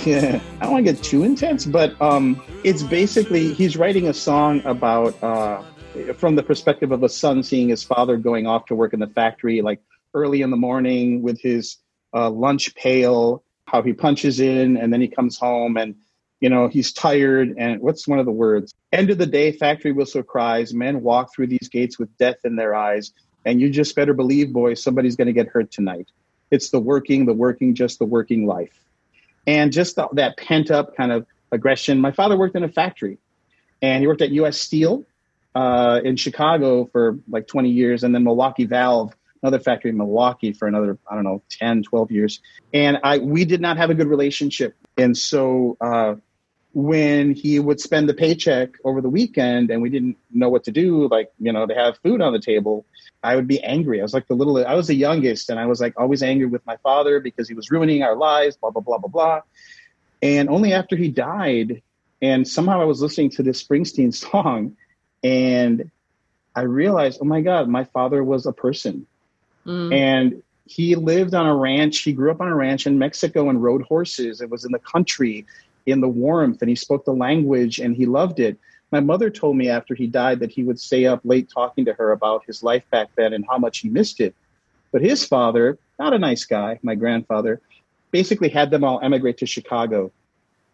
Yeah, 0.06 0.42
I 0.60 0.64
don't 0.64 0.74
want 0.74 0.86
to 0.86 0.94
get 0.94 1.04
too 1.04 1.24
intense, 1.24 1.66
but 1.66 2.00
um, 2.02 2.42
it's 2.64 2.84
basically 2.84 3.54
he's 3.54 3.78
writing 3.78 4.08
a 4.08 4.14
song 4.14 4.62
about. 4.66 5.22
Uh, 5.24 5.64
from 6.16 6.36
the 6.38 6.44
perspective 6.44 6.94
of 6.94 7.04
a 7.04 7.10
son 7.10 7.44
seeing 7.44 7.68
his 7.68 7.84
father 7.84 8.16
going 8.16 8.48
off 8.48 8.66
to 8.66 8.76
work 8.76 8.94
in 8.94 9.02
the 9.02 9.08
factory, 9.08 9.62
like 9.62 9.82
early 10.14 10.42
in 10.42 10.50
the 10.50 10.58
morning 10.58 11.22
with 11.22 11.40
his 11.42 11.78
uh, 12.14 12.30
lunch 12.30 12.74
pail, 12.76 13.44
how 13.66 13.82
he 13.82 13.94
punches 13.94 14.40
in 14.40 14.78
and 14.78 14.92
then 14.92 15.02
he 15.02 15.08
comes 15.08 15.38
home 15.38 15.78
and, 15.78 15.96
you 16.40 16.50
know, 16.50 16.68
he's 16.68 16.92
tired. 16.92 17.56
And 17.58 17.82
what's 17.82 18.08
one 18.08 18.20
of 18.20 18.26
the 18.26 18.32
words? 18.32 18.74
End 18.92 19.10
of 19.10 19.18
the 19.18 19.26
day, 19.26 19.52
factory 19.52 19.92
whistle 19.92 20.24
cries. 20.24 20.74
Men 20.74 21.02
walk 21.02 21.34
through 21.34 21.48
these 21.48 21.70
gates 21.70 22.00
with 22.00 22.16
death 22.18 22.38
in 22.44 22.56
their 22.56 22.76
eyes. 22.76 23.12
And 23.46 23.60
you 23.60 23.70
just 23.70 23.96
better 23.96 24.14
believe, 24.14 24.54
boys, 24.54 24.84
somebody's 24.84 25.16
going 25.16 25.28
to 25.28 25.34
get 25.34 25.48
hurt 25.48 25.72
tonight. 25.72 26.10
It's 26.52 26.70
the 26.70 26.80
working, 26.80 27.26
the 27.26 27.34
working, 27.34 27.76
just 27.76 28.00
the 28.00 28.06
working 28.06 28.46
life. 28.46 28.78
And 29.52 29.74
just 29.74 29.98
the, 29.98 30.08
that 30.14 30.38
pent 30.38 30.72
up 30.72 30.96
kind 30.96 31.12
of 31.12 31.26
aggression. 31.52 32.00
My 32.00 32.14
father 32.14 32.38
worked 32.38 32.56
in 32.56 32.64
a 32.64 32.70
factory 32.70 33.18
and 33.82 34.02
he 34.02 34.08
worked 34.08 34.22
at 34.22 34.32
US 34.32 34.58
Steel 34.58 35.04
uh, 35.56 36.00
in 36.06 36.16
Chicago 36.16 36.86
for 36.94 37.20
like 37.30 37.48
20 37.48 37.70
years, 37.70 38.04
and 38.04 38.16
then 38.16 38.24
Milwaukee 38.24 38.66
Valve, 38.66 39.14
another 39.44 39.60
factory 39.60 39.92
in 39.92 39.98
Milwaukee 39.98 40.54
for 40.54 40.70
another, 40.70 40.98
I 41.10 41.16
don't 41.16 41.26
know, 41.26 41.44
10, 41.50 41.84
12 41.84 42.12
years. 42.12 42.40
And 42.74 43.00
I, 43.04 43.18
we 43.18 43.44
did 43.44 43.60
not 43.60 43.76
have 43.76 43.90
a 43.90 43.94
good 43.94 44.08
relationship. 44.08 44.76
And 44.98 45.18
so 45.18 45.76
uh, 45.82 46.16
when 46.74 47.34
he 47.34 47.60
would 47.60 47.82
spend 47.82 48.08
the 48.08 48.14
paycheck 48.14 48.70
over 48.86 49.02
the 49.02 49.10
weekend 49.10 49.70
and 49.70 49.82
we 49.82 49.90
didn't 49.90 50.18
know 50.32 50.48
what 50.48 50.64
to 50.66 50.72
do, 50.72 51.10
like, 51.10 51.30
you 51.40 51.52
know, 51.52 51.66
to 51.66 51.76
have 51.76 51.98
food 51.98 52.22
on 52.22 52.32
the 52.32 52.40
table, 52.40 52.86
I 53.24 53.36
would 53.36 53.48
be 53.48 53.64
angry. 53.64 54.00
I 54.00 54.04
was 54.04 54.14
like 54.14 54.28
the 54.28 54.34
little, 54.34 54.66
I 54.66 54.74
was 54.74 54.88
the 54.88 54.96
youngest, 54.96 55.50
and 55.50 55.60
I 55.60 55.66
was 55.68 55.80
like 55.80 55.94
always 56.00 56.24
angry 56.24 56.48
with 56.48 56.66
my 56.66 56.78
father 56.78 57.20
because 57.20 57.48
he 57.48 57.54
was 57.54 57.70
ruining 57.70 58.04
our 58.04 58.16
lives, 58.16 58.58
blah, 58.58 58.72
blah, 58.72 58.82
blah, 58.82 58.98
blah, 58.98 59.10
blah. 59.10 59.42
And 60.22 60.50
only 60.50 60.74
after 60.74 60.96
he 60.96 61.10
died, 61.10 61.82
and 62.22 62.48
somehow 62.48 62.82
I 62.82 62.86
was 62.86 63.02
listening 63.02 63.30
to 63.32 63.44
this 63.44 63.64
Springsteen 63.64 64.14
song, 64.32 64.76
and 65.24 65.92
I 66.56 66.62
realized, 66.62 67.20
oh 67.22 67.26
my 67.26 67.42
God, 67.42 67.68
my 67.70 67.86
father 67.86 68.24
was 68.24 68.46
a 68.46 68.54
person. 68.54 69.06
Mm. 69.66 69.94
And 69.94 70.44
he 70.66 70.96
lived 70.96 71.34
on 71.34 71.46
a 71.46 71.56
ranch. 71.56 72.00
He 72.00 72.14
grew 72.14 72.32
up 72.32 72.42
on 72.42 72.48
a 72.48 72.56
ranch 72.56 72.88
in 72.88 72.98
Mexico 72.98 73.50
and 73.50 73.62
rode 73.62 73.84
horses. 73.84 74.42
It 74.42 74.50
was 74.50 74.66
in 74.66 74.72
the 74.72 74.80
country, 74.80 75.46
in 75.86 76.02
the 76.02 76.08
warmth, 76.08 76.62
and 76.62 76.70
he 76.70 76.76
spoke 76.76 77.06
the 77.06 77.14
language 77.14 77.80
and 77.80 77.96
he 77.96 78.06
loved 78.06 78.40
it. 78.40 78.58
My 78.92 79.00
mother 79.00 79.30
told 79.30 79.56
me 79.56 79.70
after 79.70 79.96
he 79.96 80.08
died 80.08 80.40
that 80.40 80.52
he 80.52 80.64
would 80.64 80.80
stay 80.80 81.06
up 81.06 81.22
late 81.24 81.50
talking 81.50 81.86
to 81.86 81.94
her 81.94 82.12
about 82.12 82.46
his 82.46 82.62
life 82.62 82.84
back 82.92 83.10
then 83.16 83.34
and 83.34 83.46
how 83.50 83.58
much 83.58 83.80
he 83.80 83.90
missed 83.90 84.20
it. 84.20 84.36
But 84.92 85.02
his 85.02 85.26
father, 85.26 85.80
not 85.98 86.14
a 86.14 86.20
nice 86.20 86.44
guy, 86.44 86.80
my 86.84 86.96
grandfather, 86.96 87.62
basically 88.12 88.50
had 88.50 88.72
them 88.72 88.84
all 88.84 89.00
emigrate 89.02 89.38
to 89.38 89.46
Chicago. 89.46 90.12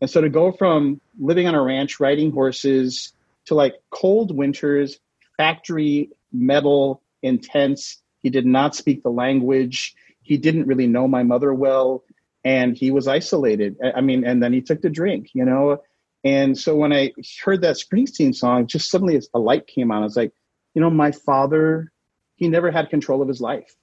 And 0.01 0.09
so 0.09 0.21
to 0.21 0.29
go 0.29 0.51
from 0.51 0.99
living 1.19 1.47
on 1.47 1.55
a 1.55 1.61
ranch, 1.61 1.99
riding 1.99 2.31
horses, 2.31 3.13
to 3.45 3.55
like 3.55 3.75
cold 3.89 4.35
winters, 4.35 4.99
factory 5.37 6.09
metal, 6.31 7.01
intense. 7.21 8.01
He 8.21 8.29
did 8.29 8.45
not 8.45 8.75
speak 8.75 9.03
the 9.03 9.09
language. 9.09 9.95
He 10.21 10.37
didn't 10.37 10.67
really 10.67 10.87
know 10.87 11.07
my 11.07 11.23
mother 11.23 11.53
well, 11.53 12.03
and 12.43 12.75
he 12.75 12.91
was 12.91 13.07
isolated. 13.07 13.77
I 13.95 14.01
mean, 14.01 14.25
and 14.25 14.43
then 14.43 14.53
he 14.53 14.61
took 14.61 14.81
to 14.81 14.89
drink, 14.89 15.29
you 15.33 15.45
know. 15.45 15.81
And 16.27 16.57
so 16.57 16.75
when 16.75 16.91
I 16.91 17.13
heard 17.41 17.61
that 17.61 17.77
Springsteen 17.77 18.35
song, 18.35 18.67
just 18.67 18.89
suddenly 18.89 19.17
a 19.33 19.39
light 19.39 19.65
came 19.65 19.91
on. 19.91 20.01
I 20.01 20.05
was 20.05 20.17
like, 20.17 20.33
you 20.73 20.81
know, 20.81 20.89
my 20.89 21.13
father, 21.13 21.93
he 22.35 22.49
never 22.49 22.69
had 22.69 22.89
control 22.89 23.21
of 23.21 23.29
his 23.29 23.39
life, 23.39 23.73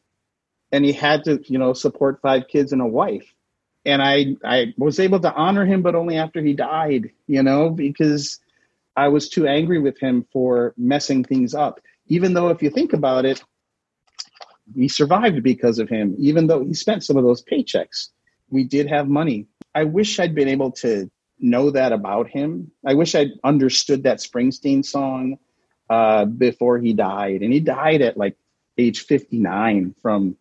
and 0.70 0.84
he 0.84 0.92
had 0.92 1.24
to, 1.24 1.42
you 1.46 1.58
know, 1.58 1.72
support 1.72 2.20
five 2.20 2.46
kids 2.48 2.72
and 2.72 2.82
a 2.82 2.86
wife. 2.86 3.32
And 3.86 4.02
I, 4.02 4.36
I 4.44 4.74
was 4.76 5.00
able 5.00 5.20
to 5.20 5.32
honor 5.32 5.64
him, 5.64 5.80
but 5.80 5.94
only 5.94 6.18
after 6.18 6.42
he 6.42 6.52
died, 6.52 7.12
you 7.26 7.42
know, 7.42 7.70
because 7.70 8.40
I 8.94 9.08
was 9.08 9.30
too 9.30 9.46
angry 9.46 9.80
with 9.80 9.98
him 9.98 10.26
for 10.30 10.74
messing 10.76 11.24
things 11.24 11.54
up. 11.54 11.80
Even 12.08 12.34
though, 12.34 12.50
if 12.50 12.62
you 12.62 12.68
think 12.68 12.92
about 12.92 13.24
it, 13.24 13.42
we 14.76 14.88
survived 14.88 15.42
because 15.42 15.78
of 15.78 15.88
him, 15.88 16.14
even 16.18 16.46
though 16.46 16.62
he 16.62 16.74
spent 16.74 17.04
some 17.04 17.16
of 17.16 17.24
those 17.24 17.42
paychecks. 17.42 18.10
We 18.50 18.64
did 18.64 18.86
have 18.88 19.08
money. 19.08 19.46
I 19.74 19.84
wish 19.84 20.20
I'd 20.20 20.34
been 20.34 20.48
able 20.48 20.72
to 20.82 21.10
know 21.38 21.70
that 21.70 21.92
about 21.92 22.28
him. 22.28 22.70
I 22.86 22.94
wish 22.94 23.14
I'd 23.14 23.32
understood 23.42 24.04
that 24.04 24.18
Springsteen 24.18 24.84
song 24.84 25.38
uh, 25.90 26.24
before 26.24 26.78
he 26.78 26.92
died. 26.92 27.42
And 27.42 27.52
he 27.52 27.60
died 27.60 28.02
at 28.02 28.16
like 28.16 28.36
age 28.78 29.04
59 29.04 29.94
from 30.02 30.36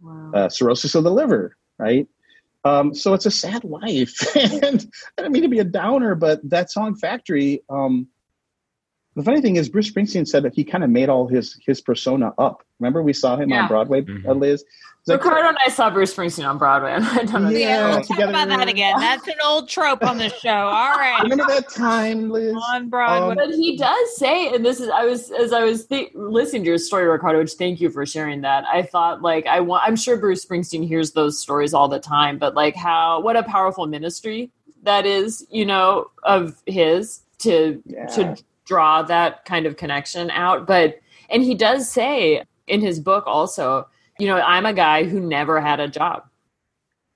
wow. 0.00 0.32
uh, 0.34 0.48
cirrhosis 0.48 0.94
of 0.94 1.04
the 1.04 1.10
liver, 1.10 1.56
right? 1.78 2.06
Um, 2.64 2.94
so 2.94 3.14
it's 3.14 3.26
a 3.26 3.30
sad 3.30 3.64
life. 3.64 4.36
and 4.62 4.86
I 5.18 5.22
don't 5.22 5.32
mean 5.32 5.42
to 5.42 5.48
be 5.48 5.58
a 5.58 5.64
downer, 5.64 6.14
but 6.14 6.48
that 6.48 6.70
song 6.70 6.94
Factory, 6.94 7.62
um, 7.68 8.08
The 9.14 9.22
funny 9.22 9.40
thing 9.42 9.56
is, 9.56 9.68
Bruce 9.68 9.90
Springsteen 9.90 10.26
said 10.26 10.42
that 10.44 10.54
he 10.54 10.64
kind 10.64 10.82
of 10.82 10.88
made 10.90 11.08
all 11.10 11.26
his 11.28 11.58
his 11.66 11.80
persona 11.80 12.32
up. 12.38 12.62
Remember, 12.80 13.02
we 13.02 13.12
saw 13.12 13.36
him 13.36 13.50
Yeah. 13.50 13.62
on 13.62 13.68
Broadway, 13.68 14.00
Mm-hmm. 14.02 14.28
uh, 14.28 14.32
Liz. 14.34 14.64
Like, 15.06 15.22
Ricardo 15.24 15.48
and 15.48 15.58
I 15.66 15.68
saw 15.68 15.90
Bruce 15.90 16.14
Springsteen 16.14 16.48
on 16.48 16.58
Broadway, 16.58 16.92
I 17.00 17.24
don't 17.24 17.42
know. 17.42 17.50
Yeah, 17.50 17.88
We'll 17.88 17.96
talk 17.98 18.06
together. 18.06 18.30
about 18.30 18.48
that 18.50 18.68
again. 18.68 18.94
That's 19.00 19.26
an 19.26 19.34
old 19.44 19.68
trope 19.68 20.04
on 20.04 20.16
the 20.16 20.28
show. 20.28 20.48
All 20.48 20.68
right. 20.96 21.18
Remember 21.24 21.44
that 21.48 21.68
time, 21.70 22.30
Liz? 22.30 22.54
On 22.72 22.88
Broadway. 22.88 23.34
But 23.34 23.50
he 23.54 23.76
does 23.76 24.16
say, 24.16 24.54
and 24.54 24.64
this 24.64 24.78
is 24.80 24.88
I 24.88 25.04
was 25.04 25.30
as 25.32 25.52
I 25.52 25.64
was 25.64 25.86
th- 25.86 26.12
listening 26.14 26.62
to 26.62 26.68
your 26.68 26.78
story, 26.78 27.04
Ricardo. 27.06 27.40
Which 27.40 27.52
thank 27.54 27.80
you 27.80 27.90
for 27.90 28.06
sharing 28.06 28.40
that. 28.42 28.64
I 28.72 28.82
thought 28.82 29.20
like 29.22 29.46
I 29.46 29.58
want. 29.60 29.82
I'm 29.84 29.96
sure 29.96 30.16
Bruce 30.16 30.44
Springsteen 30.46 30.86
hears 30.86 31.10
those 31.12 31.38
stories 31.38 31.74
all 31.74 31.88
the 31.88 32.00
time, 32.00 32.38
but 32.38 32.54
like 32.54 32.76
how 32.76 33.20
what 33.20 33.36
a 33.36 33.42
powerful 33.42 33.86
ministry 33.88 34.50
that 34.84 35.04
is, 35.04 35.44
you 35.50 35.66
know, 35.66 36.10
of 36.22 36.62
his 36.66 37.22
to 37.40 37.82
to 38.14 38.36
draw 38.64 39.02
that 39.02 39.44
kind 39.44 39.66
of 39.66 39.76
connection 39.76 40.30
out. 40.30 40.66
But 40.66 41.00
and 41.30 41.42
he 41.42 41.54
does 41.54 41.90
say 41.90 42.42
in 42.66 42.80
his 42.80 43.00
book 43.00 43.24
also, 43.26 43.88
you 44.18 44.26
know, 44.26 44.36
I'm 44.40 44.66
a 44.66 44.72
guy 44.72 45.04
who 45.04 45.20
never 45.20 45.60
had 45.60 45.80
a 45.80 45.88
job 45.88 46.24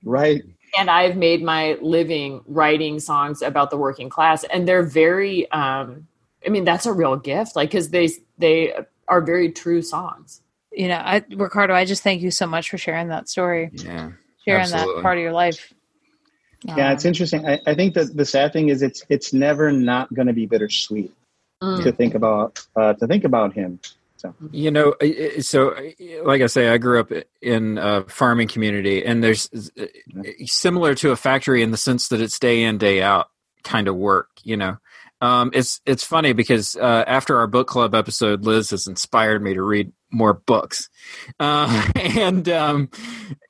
Right. 0.04 0.42
and 0.78 0.90
I've 0.90 1.16
made 1.16 1.42
my 1.42 1.76
living 1.80 2.42
writing 2.46 3.00
songs 3.00 3.42
about 3.42 3.70
the 3.70 3.76
working 3.76 4.09
class, 4.09 4.44
and 4.44 4.66
they're 4.66 4.82
very. 4.82 5.50
Um, 5.52 6.06
I 6.46 6.48
mean, 6.48 6.64
that's 6.64 6.87
a 6.87 6.92
real 6.92 7.16
gift, 7.16 7.56
like 7.56 7.70
because 7.70 7.90
they 7.90 8.09
they 8.38 8.74
are 9.09 9.20
very 9.20 9.50
true 9.52 9.82
songs. 9.82 10.42
You 10.72 10.88
know, 10.88 10.96
I, 11.02 11.24
Ricardo, 11.35 11.74
I 11.74 11.85
just 11.85 12.02
thank 12.02 12.20
you 12.22 12.30
so 12.30 12.46
much 12.46 12.70
for 12.70 12.76
sharing 12.78 13.09
that 13.09 13.28
story, 13.28 13.70
Yeah. 13.72 14.11
sharing 14.44 14.62
absolutely. 14.62 14.94
that 14.96 15.02
part 15.02 15.16
of 15.18 15.22
your 15.22 15.32
life. 15.32 15.72
Yeah, 16.64 16.92
it's 16.92 17.04
interesting. 17.04 17.46
I, 17.46 17.61
I 17.66 17.74
think 17.74 17.94
that 17.94 18.16
the 18.16 18.24
sad 18.24 18.52
thing 18.52 18.68
is 18.68 18.82
it's 18.82 19.04
it's 19.09 19.32
never 19.32 19.70
not 19.72 20.12
going 20.14 20.26
to 20.26 20.32
be 20.32 20.46
bittersweet 20.46 21.12
Mm. 21.62 21.83
to 21.85 21.92
think 21.92 22.14
about 22.14 22.59
uh, 22.77 22.92
to 22.95 23.07
think 23.07 23.25
about 23.25 23.55
him. 23.55 23.81
So 24.19 24.35
You 24.51 24.71
know, 24.71 24.95
I- 25.01 25.33
I- 25.37 25.40
so 25.40 25.75
like 26.23 26.42
I 26.42 26.47
say, 26.47 26.69
I 26.69 26.79
grew 26.79 27.01
up 27.01 27.11
in 27.40 27.79
a 27.79 28.03
farming 28.05 28.49
community, 28.49 29.05
and 29.05 29.23
there's 29.25 29.49
uh, 29.81 29.87
similar 30.45 30.95
to 30.97 31.12
a 31.12 31.16
factory 31.16 31.62
in 31.62 31.71
the 31.71 31.77
sense 31.77 32.09
that 32.09 32.21
it's 32.21 32.38
day 32.38 32.62
in 32.62 32.77
day 32.79 33.03
out 33.03 33.29
kind 33.64 33.88
of 33.88 33.97
work. 33.97 34.29
You 34.42 34.57
know, 34.59 34.77
um, 35.23 35.51
it's 35.55 35.81
it's 35.87 36.05
funny 36.05 36.33
because 36.35 36.77
uh, 36.77 37.05
after 37.07 37.38
our 37.38 37.47
book 37.47 37.69
club 37.69 37.95
episode, 37.95 38.45
Liz 38.45 38.71
has 38.71 38.87
inspired 38.87 39.42
me 39.42 39.55
to 39.55 39.62
read 39.62 39.92
more 40.11 40.35
books, 40.35 40.88
uh, 41.40 41.88
and 41.97 42.49
um, 42.51 42.90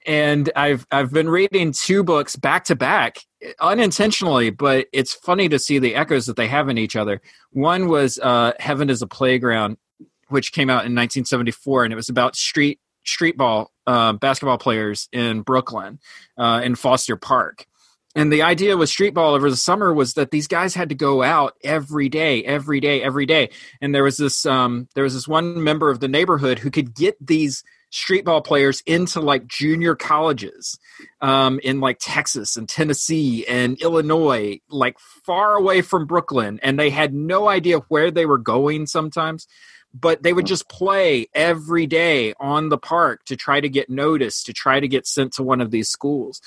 and 0.07 0.51
I've 0.57 0.87
I've 0.92 1.12
been 1.12 1.29
reading 1.29 1.73
two 1.73 2.03
books 2.05 2.35
back 2.37 2.64
to 2.66 2.77
back 2.77 3.19
unintentionally, 3.61 4.50
but 4.50 4.87
it's 4.92 5.14
funny 5.14 5.48
to 5.48 5.59
see 5.59 5.78
the 5.78 5.94
echoes 5.94 6.26
that 6.26 6.37
they 6.37 6.48
have 6.48 6.68
in 6.68 6.78
each 6.78 6.96
other. 6.96 7.20
One 7.50 7.88
was 7.88 8.18
uh, 8.18 8.52
Heaven 8.59 8.90
is 8.90 9.02
a 9.02 9.06
Playground, 9.06 9.76
which 10.28 10.52
came 10.52 10.70
out 10.70 10.85
in 10.87 10.94
1974, 10.94 11.85
and 11.85 11.92
it 11.92 11.96
was 11.96 12.09
about 12.09 12.37
street 12.37 12.80
street 13.04 13.37
ball 13.37 13.70
uh, 13.87 14.12
basketball 14.14 14.59
players 14.59 15.09
in 15.12 15.42
Brooklyn, 15.42 16.00
uh, 16.37 16.61
in 16.64 16.74
Foster 16.74 17.16
Park. 17.16 17.66
And 18.16 18.32
the 18.32 18.42
idea 18.42 18.78
with 18.78 18.88
street 18.88 19.12
ball 19.12 19.35
over 19.35 19.50
the 19.50 19.56
summer 19.56 19.92
was 19.92 20.14
that 20.14 20.30
these 20.30 20.48
guys 20.48 20.74
had 20.74 20.88
to 20.88 20.94
go 20.94 21.22
out 21.22 21.52
every 21.62 22.09
day, 22.09 22.42
every 22.44 22.80
day, 22.80 23.02
every 23.02 23.26
day. 23.26 23.50
And 23.82 23.94
there 23.94 24.02
was 24.02 24.16
this 24.16 24.46
um, 24.46 24.88
there 24.94 25.04
was 25.04 25.12
this 25.14 25.28
one 25.28 25.62
member 25.62 25.90
of 25.90 26.00
the 26.00 26.09
neighborhood 26.09 26.59
who 26.59 26.70
could 26.70 26.94
get 26.94 27.16
these 27.20 27.62
street 27.90 28.25
ball 28.25 28.42
players 28.42 28.83
into 28.87 29.20
like 29.20 29.46
junior 29.46 29.94
colleges 29.94 30.79
um, 31.20 31.61
in 31.62 31.81
like 31.81 31.99
Texas 32.01 32.57
and 32.57 32.68
Tennessee 32.68 33.46
and 33.46 33.81
Illinois, 33.81 34.61
like 34.68 34.99
far 34.99 35.55
away 35.55 35.83
from 35.83 36.07
Brooklyn, 36.07 36.61
and 36.62 36.79
they 36.79 36.90
had 36.90 37.14
no 37.14 37.49
idea 37.49 37.79
where 37.88 38.11
they 38.11 38.27
were 38.27 38.38
going 38.38 38.87
sometimes. 38.87 39.46
But 39.99 40.22
they 40.22 40.35
would 40.35 40.44
just 40.44 40.68
play 40.68 41.27
every 41.35 41.87
day 41.87 42.35
on 42.38 42.68
the 42.68 42.77
park 42.77 43.25
to 43.27 43.37
try 43.37 43.62
to 43.62 43.68
get 43.68 43.88
noticed, 43.88 44.44
to 44.46 44.53
try 44.53 44.79
to 44.79 44.88
get 44.88 45.07
sent 45.07 45.33
to 45.35 45.42
one 45.42 45.62
of 45.62 45.70
these 45.70 45.88
schools. 45.88 46.42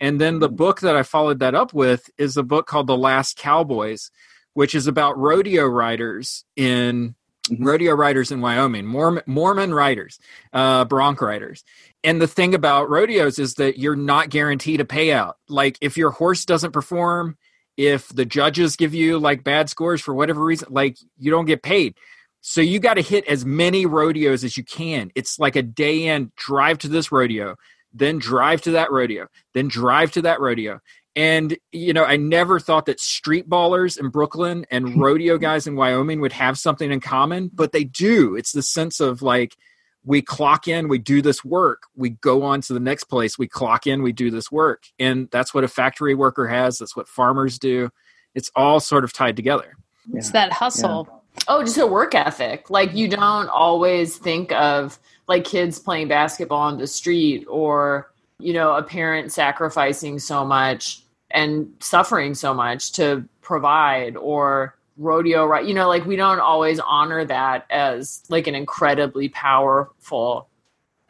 And 0.00 0.18
then 0.18 0.38
the 0.38 0.48
book 0.48 0.80
that 0.80 0.96
I 0.96 1.02
followed 1.02 1.40
that 1.40 1.54
up 1.54 1.74
with 1.74 2.08
is 2.16 2.38
a 2.38 2.42
book 2.42 2.66
called 2.66 2.86
The 2.86 2.96
Last 2.96 3.36
Cowboys, 3.36 4.10
which 4.54 4.74
is 4.74 4.86
about 4.86 5.18
rodeo 5.18 5.66
riders 5.66 6.44
in 6.56 7.14
rodeo 7.58 7.94
riders 7.94 8.30
in 8.30 8.40
Wyoming, 8.40 8.86
Mormon, 8.86 9.22
Mormon 9.26 9.72
riders, 9.72 10.18
uh, 10.52 10.84
bronc 10.84 11.20
riders. 11.20 11.64
And 12.02 12.20
the 12.20 12.26
thing 12.26 12.54
about 12.54 12.88
rodeos 12.88 13.38
is 13.38 13.54
that 13.54 13.78
you're 13.78 13.96
not 13.96 14.30
guaranteed 14.30 14.80
a 14.80 14.84
payout. 14.84 15.34
Like 15.48 15.78
if 15.80 15.96
your 15.96 16.10
horse 16.10 16.44
doesn't 16.44 16.72
perform, 16.72 17.36
if 17.76 18.08
the 18.08 18.24
judges 18.24 18.76
give 18.76 18.94
you 18.94 19.18
like 19.18 19.44
bad 19.44 19.68
scores 19.68 20.00
for 20.00 20.14
whatever 20.14 20.44
reason, 20.44 20.68
like 20.70 20.96
you 21.18 21.30
don't 21.30 21.46
get 21.46 21.62
paid. 21.62 21.94
So 22.40 22.60
you 22.60 22.78
got 22.78 22.94
to 22.94 23.02
hit 23.02 23.26
as 23.26 23.44
many 23.44 23.86
rodeos 23.86 24.44
as 24.44 24.56
you 24.56 24.64
can. 24.64 25.10
It's 25.14 25.38
like 25.38 25.56
a 25.56 25.62
day 25.62 26.06
in, 26.06 26.30
drive 26.36 26.78
to 26.78 26.88
this 26.88 27.10
rodeo, 27.10 27.56
then 27.92 28.18
drive 28.18 28.62
to 28.62 28.72
that 28.72 28.92
rodeo, 28.92 29.26
then 29.52 29.68
drive 29.68 30.12
to 30.12 30.22
that 30.22 30.40
rodeo. 30.40 30.80
And 31.16 31.56
you 31.72 31.94
know, 31.94 32.04
I 32.04 32.16
never 32.16 32.60
thought 32.60 32.86
that 32.86 33.00
street 33.00 33.48
ballers 33.48 33.98
in 33.98 34.10
Brooklyn 34.10 34.66
and 34.70 35.00
rodeo 35.00 35.38
guys 35.38 35.66
in 35.66 35.74
Wyoming 35.74 36.20
would 36.20 36.34
have 36.34 36.58
something 36.58 36.92
in 36.92 37.00
common, 37.00 37.50
but 37.52 37.72
they 37.72 37.84
do. 37.84 38.36
It's 38.36 38.52
the 38.52 38.62
sense 38.62 39.00
of 39.00 39.22
like 39.22 39.56
we 40.04 40.22
clock 40.22 40.68
in, 40.68 40.86
we 40.86 40.98
do 40.98 41.20
this 41.20 41.44
work, 41.44 41.84
we 41.96 42.10
go 42.10 42.44
on 42.44 42.60
to 42.60 42.72
the 42.72 42.80
next 42.80 43.04
place, 43.04 43.36
we 43.36 43.48
clock 43.48 43.88
in, 43.88 44.02
we 44.02 44.12
do 44.12 44.30
this 44.30 44.52
work. 44.52 44.84
And 45.00 45.28
that's 45.32 45.52
what 45.52 45.64
a 45.64 45.68
factory 45.68 46.14
worker 46.14 46.46
has, 46.46 46.78
that's 46.78 46.94
what 46.94 47.08
farmers 47.08 47.58
do. 47.58 47.90
It's 48.34 48.50
all 48.54 48.78
sort 48.78 49.02
of 49.02 49.12
tied 49.12 49.34
together. 49.34 49.76
It's 50.12 50.30
that 50.30 50.52
hustle. 50.52 51.24
Oh, 51.48 51.64
just 51.64 51.78
a 51.78 51.86
work 51.86 52.14
ethic. 52.14 52.70
Like 52.70 52.94
you 52.94 53.08
don't 53.08 53.48
always 53.48 54.16
think 54.16 54.52
of 54.52 54.98
like 55.26 55.44
kids 55.44 55.78
playing 55.78 56.08
basketball 56.08 56.60
on 56.60 56.78
the 56.78 56.86
street 56.86 57.46
or, 57.48 58.12
you 58.38 58.52
know, 58.52 58.76
a 58.76 58.82
parent 58.82 59.32
sacrificing 59.32 60.18
so 60.18 60.44
much 60.44 61.02
and 61.36 61.72
suffering 61.78 62.34
so 62.34 62.52
much 62.52 62.90
to 62.92 63.24
provide 63.42 64.16
or 64.16 64.76
rodeo 64.96 65.46
right 65.46 65.66
you 65.66 65.74
know 65.74 65.88
like 65.88 66.04
we 66.06 66.16
don't 66.16 66.40
always 66.40 66.80
honor 66.80 67.24
that 67.24 67.66
as 67.70 68.24
like 68.28 68.46
an 68.46 68.54
incredibly 68.54 69.28
powerful 69.28 70.48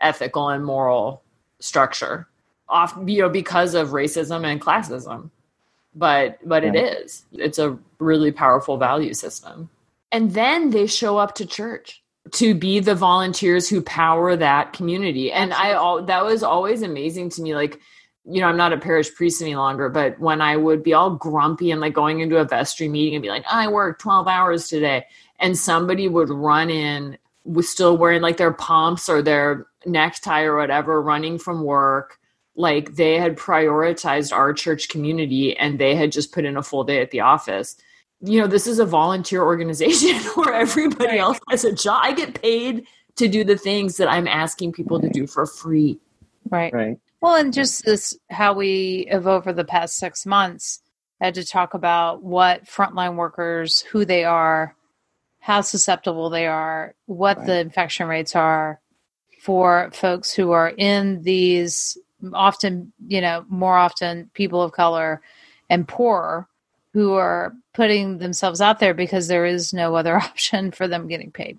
ethical 0.00 0.48
and 0.48 0.64
moral 0.64 1.22
structure. 1.60 2.28
Off 2.68 2.96
you 3.06 3.22
know 3.22 3.28
because 3.28 3.74
of 3.74 3.90
racism 3.90 4.44
and 4.44 4.60
classism. 4.60 5.30
But 5.94 6.38
but 6.46 6.64
it 6.64 6.74
is. 6.74 7.24
It's 7.32 7.58
a 7.58 7.78
really 7.98 8.32
powerful 8.32 8.76
value 8.76 9.14
system. 9.14 9.70
And 10.12 10.32
then 10.32 10.70
they 10.70 10.86
show 10.86 11.16
up 11.16 11.34
to 11.36 11.46
church 11.46 12.02
to 12.32 12.54
be 12.54 12.80
the 12.80 12.94
volunteers 12.94 13.68
who 13.68 13.80
power 13.82 14.36
that 14.36 14.72
community. 14.72 15.32
And 15.32 15.54
i 15.54 15.72
all 15.72 16.02
that 16.02 16.24
was 16.24 16.42
always 16.42 16.82
amazing 16.82 17.30
to 17.30 17.42
me 17.42 17.54
like 17.54 17.80
you 18.28 18.40
know 18.40 18.46
i'm 18.46 18.56
not 18.56 18.72
a 18.72 18.78
parish 18.78 19.14
priest 19.14 19.40
any 19.40 19.54
longer 19.54 19.88
but 19.88 20.18
when 20.18 20.40
i 20.40 20.56
would 20.56 20.82
be 20.82 20.92
all 20.92 21.10
grumpy 21.10 21.70
and 21.70 21.80
like 21.80 21.94
going 21.94 22.20
into 22.20 22.38
a 22.38 22.44
vestry 22.44 22.88
meeting 22.88 23.14
and 23.14 23.22
be 23.22 23.28
like 23.28 23.44
i 23.50 23.68
worked 23.68 24.00
12 24.00 24.28
hours 24.28 24.68
today 24.68 25.04
and 25.38 25.56
somebody 25.56 26.08
would 26.08 26.30
run 26.30 26.70
in 26.70 27.16
with 27.44 27.66
still 27.66 27.96
wearing 27.96 28.22
like 28.22 28.36
their 28.36 28.52
pumps 28.52 29.08
or 29.08 29.22
their 29.22 29.66
necktie 29.86 30.42
or 30.42 30.56
whatever 30.56 31.00
running 31.00 31.38
from 31.38 31.62
work 31.62 32.18
like 32.56 32.94
they 32.94 33.18
had 33.18 33.36
prioritized 33.36 34.32
our 34.32 34.52
church 34.52 34.88
community 34.88 35.56
and 35.58 35.78
they 35.78 35.94
had 35.94 36.10
just 36.10 36.32
put 36.32 36.44
in 36.44 36.56
a 36.56 36.62
full 36.62 36.84
day 36.84 37.00
at 37.00 37.10
the 37.10 37.20
office 37.20 37.76
you 38.20 38.40
know 38.40 38.46
this 38.46 38.66
is 38.66 38.78
a 38.78 38.86
volunteer 38.86 39.42
organization 39.42 40.16
where 40.34 40.54
everybody 40.54 41.18
else 41.18 41.38
has 41.48 41.64
a 41.64 41.72
job 41.72 42.00
i 42.02 42.12
get 42.12 42.40
paid 42.40 42.86
to 43.14 43.28
do 43.28 43.44
the 43.44 43.56
things 43.56 43.96
that 43.98 44.10
i'm 44.10 44.26
asking 44.26 44.72
people 44.72 45.00
to 45.00 45.08
do 45.10 45.26
for 45.26 45.46
free 45.46 45.98
Right. 46.50 46.72
Right. 46.72 46.98
Well, 47.26 47.34
and 47.34 47.52
just 47.52 47.84
this 47.84 48.16
how 48.30 48.52
we 48.52 49.08
have 49.10 49.26
over 49.26 49.52
the 49.52 49.64
past 49.64 49.96
six 49.96 50.26
months 50.26 50.80
had 51.20 51.34
to 51.34 51.44
talk 51.44 51.74
about 51.74 52.22
what 52.22 52.66
frontline 52.66 53.16
workers, 53.16 53.80
who 53.80 54.04
they 54.04 54.22
are, 54.22 54.76
how 55.40 55.62
susceptible 55.62 56.30
they 56.30 56.46
are, 56.46 56.94
what 57.06 57.44
the 57.44 57.58
infection 57.58 58.06
rates 58.06 58.36
are 58.36 58.80
for 59.40 59.90
folks 59.92 60.32
who 60.32 60.52
are 60.52 60.68
in 60.68 61.20
these 61.24 61.98
often, 62.32 62.92
you 63.08 63.20
know, 63.20 63.44
more 63.48 63.76
often 63.76 64.30
people 64.32 64.62
of 64.62 64.70
color 64.70 65.20
and 65.68 65.88
poorer 65.88 66.46
who 66.92 67.14
are 67.14 67.52
putting 67.74 68.18
themselves 68.18 68.60
out 68.60 68.78
there 68.78 68.94
because 68.94 69.26
there 69.26 69.46
is 69.46 69.74
no 69.74 69.96
other 69.96 70.16
option 70.16 70.70
for 70.70 70.86
them 70.86 71.08
getting 71.08 71.32
paid 71.32 71.58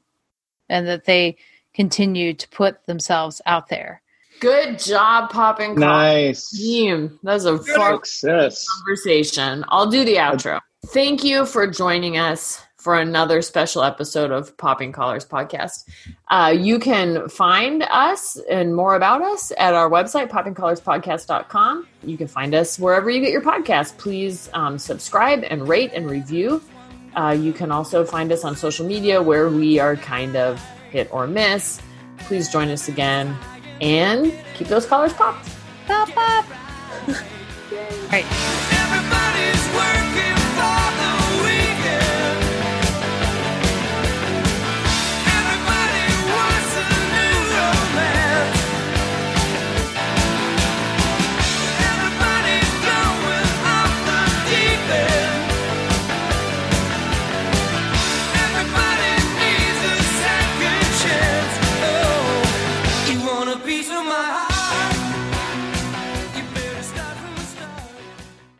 and 0.69 0.87
that 0.87 1.03
they 1.03 1.35
continue 1.73 2.33
to 2.33 2.47
put 2.47 2.85
themselves 2.85 3.41
out 3.45 3.67
there. 3.67 4.01
Good 4.39 4.79
job 4.79 5.29
popping 5.29 5.75
Nice. 5.75 6.49
team. 6.51 7.19
That 7.23 7.33
was 7.33 7.45
a 7.45 7.57
fun 7.57 8.03
Success. 8.03 8.67
conversation. 8.67 9.65
I'll 9.69 9.89
do 9.89 10.03
the 10.05 10.15
outro. 10.15 10.59
Thank 10.87 11.23
you 11.23 11.45
for 11.45 11.67
joining 11.67 12.17
us 12.17 12.61
for 12.77 12.95
another 12.97 13.41
special 13.41 13.83
episode 13.83 14.31
of 14.31 14.55
popping 14.57 14.93
collars 14.93 15.25
podcast. 15.25 15.83
Uh, 16.29 16.55
you 16.57 16.79
can 16.79 17.27
find 17.27 17.83
us 17.91 18.39
and 18.49 18.73
more 18.73 18.95
about 18.95 19.21
us 19.21 19.51
at 19.57 19.73
our 19.73 19.89
website 19.89 20.29
poppingcollarspodcast.com 20.29 21.85
you 22.03 22.17
can 22.17 22.27
find 22.27 22.53
us 22.55 22.79
wherever 22.79 23.09
you 23.09 23.19
get 23.19 23.31
your 23.31 23.41
podcast 23.41 23.97
please 23.97 24.49
um, 24.53 24.77
subscribe 24.77 25.43
and 25.49 25.67
rate 25.67 25.91
and 25.93 26.09
review. 26.09 26.61
Uh, 27.15 27.31
you 27.37 27.51
can 27.51 27.71
also 27.71 28.05
find 28.05 28.31
us 28.31 28.45
on 28.45 28.55
social 28.55 28.85
media 28.85 29.21
where 29.21 29.49
we 29.49 29.79
are 29.79 29.95
kind 29.97 30.37
of 30.37 30.61
hit 30.91 31.09
or 31.11 31.27
miss. 31.27 31.81
Please 32.19 32.47
join 32.49 32.69
us 32.69 32.87
again 32.87 33.35
and 33.81 34.33
keep 34.53 34.67
those 34.67 34.85
collars 34.85 35.13
popped. 35.13 35.49
Pop, 35.87 36.09
pop. 36.09 36.45
right. 38.11 38.63